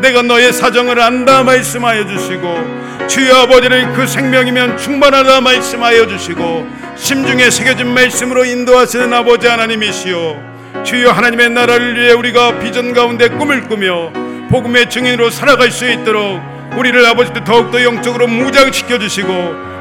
내가 0.00 0.22
너의 0.22 0.52
사정을 0.52 1.00
안다 1.00 1.42
말씀하여 1.42 2.06
주시고 2.06 3.06
주여 3.06 3.36
아버지는 3.36 3.92
그 3.92 4.06
생명이면 4.06 4.78
충만하다 4.78 5.40
말씀하여 5.40 6.06
주시고 6.06 6.66
심중에 6.96 7.50
새겨진 7.50 7.92
말씀으로 7.92 8.44
인도하시는 8.44 9.12
아버지 9.12 9.46
하나님이시오. 9.46 10.36
주여 10.84 11.10
하나님의 11.10 11.50
나라를 11.50 11.98
위해 11.98 12.12
우리가 12.12 12.58
비전 12.60 12.94
가운데 12.94 13.28
꿈을 13.28 13.62
꾸며 13.62 14.10
복음의 14.50 14.88
증인으로 14.88 15.30
살아갈 15.30 15.70
수 15.70 15.90
있도록 15.90 16.55
우리를 16.76 17.04
아버지도 17.06 17.42
더욱더 17.44 17.82
영적으로 17.82 18.26
무장시켜 18.26 18.98
주시고 18.98 19.32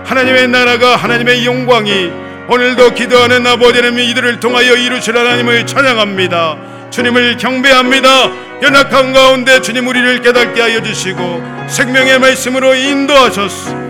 하나님의 0.05 0.47
나라가 0.47 0.95
하나님의 0.95 1.45
영광이 1.45 2.11
오늘도 2.47 2.93
기도하는 2.93 3.45
아버지 3.45 3.79
하나님 3.79 3.99
이들을 3.99 4.39
통하여 4.39 4.75
이루실 4.75 5.17
하나님을 5.17 5.65
찬양합니다. 5.65 6.57
주님을 6.91 7.37
경배합니다. 7.37 8.31
연약한 8.61 9.11
가운데 9.13 9.59
주님 9.61 9.87
우리를 9.87 10.21
깨닫게 10.21 10.61
하여 10.61 10.81
주시고 10.81 11.43
생명의 11.67 12.19
말씀으로 12.19 12.75
인도하셨소 12.75 13.85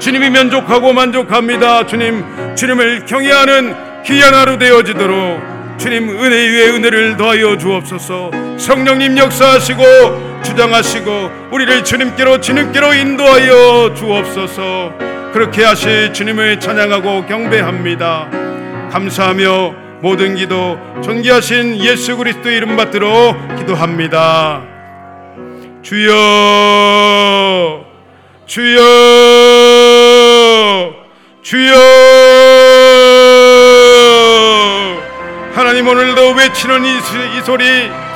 주님이 0.00 0.30
만족하고 0.30 0.92
만족합니다. 0.92 1.86
주님 1.86 2.24
주님을 2.56 3.06
경외하는 3.06 4.02
귀한 4.04 4.34
하루 4.34 4.58
되어지도록 4.58 5.55
주님 5.78 6.08
은혜 6.08 6.48
위에 6.48 6.70
은혜를 6.70 7.16
더하여 7.16 7.56
주옵소서. 7.58 8.30
성령님 8.58 9.18
역사하시고 9.18 10.42
주장하시고 10.42 11.30
우리를 11.52 11.84
주님께로 11.84 12.40
주님께로 12.40 12.94
인도하여 12.94 13.94
주옵소서. 13.94 14.92
그렇게 15.32 15.64
하시 15.64 16.12
주님을 16.12 16.60
찬양하고 16.60 17.26
경배합니다. 17.26 18.30
감사하며 18.90 19.74
모든 20.00 20.34
기도 20.34 20.78
존귀하신 21.02 21.84
예수 21.84 22.16
그리스도 22.16 22.50
이름 22.50 22.76
받들어 22.76 23.36
기도합니다. 23.58 24.62
주여 25.82 27.84
주여 28.46 28.80
주여 31.42 32.65
하나님 35.86 35.88
오늘도 35.88 36.32
외치는 36.32 36.84
이, 36.84 36.98
이 36.98 37.42
소리 37.44 37.64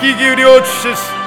귀 0.00 0.16
기울여 0.16 0.62
주셨소. 0.62 1.20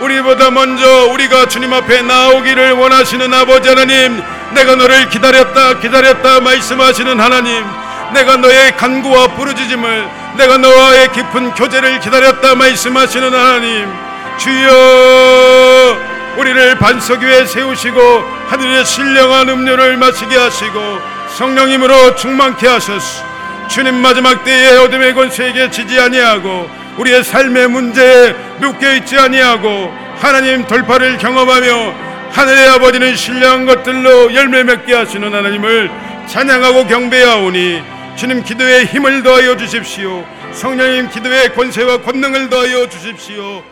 우리보다 0.00 0.50
먼저 0.50 1.06
우리가 1.06 1.46
주님 1.46 1.72
앞에 1.72 2.02
나오기를 2.02 2.72
원하시는 2.72 3.34
아버지 3.34 3.68
하나님 3.68 4.22
내가 4.52 4.76
너를 4.76 5.08
기다렸다 5.08 5.80
기다렸다 5.80 6.40
말씀하시는 6.40 7.18
하나님 7.18 7.66
내가 8.14 8.36
너의 8.36 8.76
간구와 8.76 9.34
부르짖음을 9.34 10.08
내가 10.36 10.58
너와의 10.58 11.12
깊은 11.12 11.54
교제를 11.54 11.98
기다렸다 11.98 12.54
말씀하시는 12.54 13.34
하나님 13.34 13.92
주여 14.38 15.98
우리를 16.36 16.78
반석 16.78 17.20
위에 17.20 17.46
세우시고 17.46 18.00
하늘의 18.48 18.84
신령한 18.84 19.48
음료를 19.48 19.96
마시게 19.96 20.36
하시고 20.36 21.00
성령님으로 21.36 22.14
충만케 22.14 22.66
하셨소 22.68 23.29
주님 23.70 23.94
마지막 23.94 24.42
때에 24.42 24.76
어둠의 24.78 25.14
권세에게 25.14 25.70
지지 25.70 25.98
아니하고 26.00 26.68
우리의 26.98 27.22
삶의 27.22 27.68
문제에 27.68 28.32
묶여 28.58 28.92
있지 28.94 29.16
아니하고 29.16 29.92
하나님 30.16 30.66
돌파를 30.66 31.18
경험하며 31.18 31.94
하늘의 32.32 32.68
아버지는 32.68 33.14
신령한 33.14 33.66
것들로 33.66 34.34
열매 34.34 34.64
맺게 34.64 34.92
하시는 34.92 35.32
하나님을 35.32 35.88
찬양하고 36.26 36.88
경배하오니 36.88 37.82
주님 38.16 38.42
기도에 38.42 38.84
힘을 38.86 39.22
더하여 39.22 39.56
주십시오. 39.56 40.24
성령님 40.52 41.08
기도에 41.08 41.50
권세와 41.50 42.02
권능을 42.02 42.50
더하여 42.50 42.88
주십시오 42.88 43.62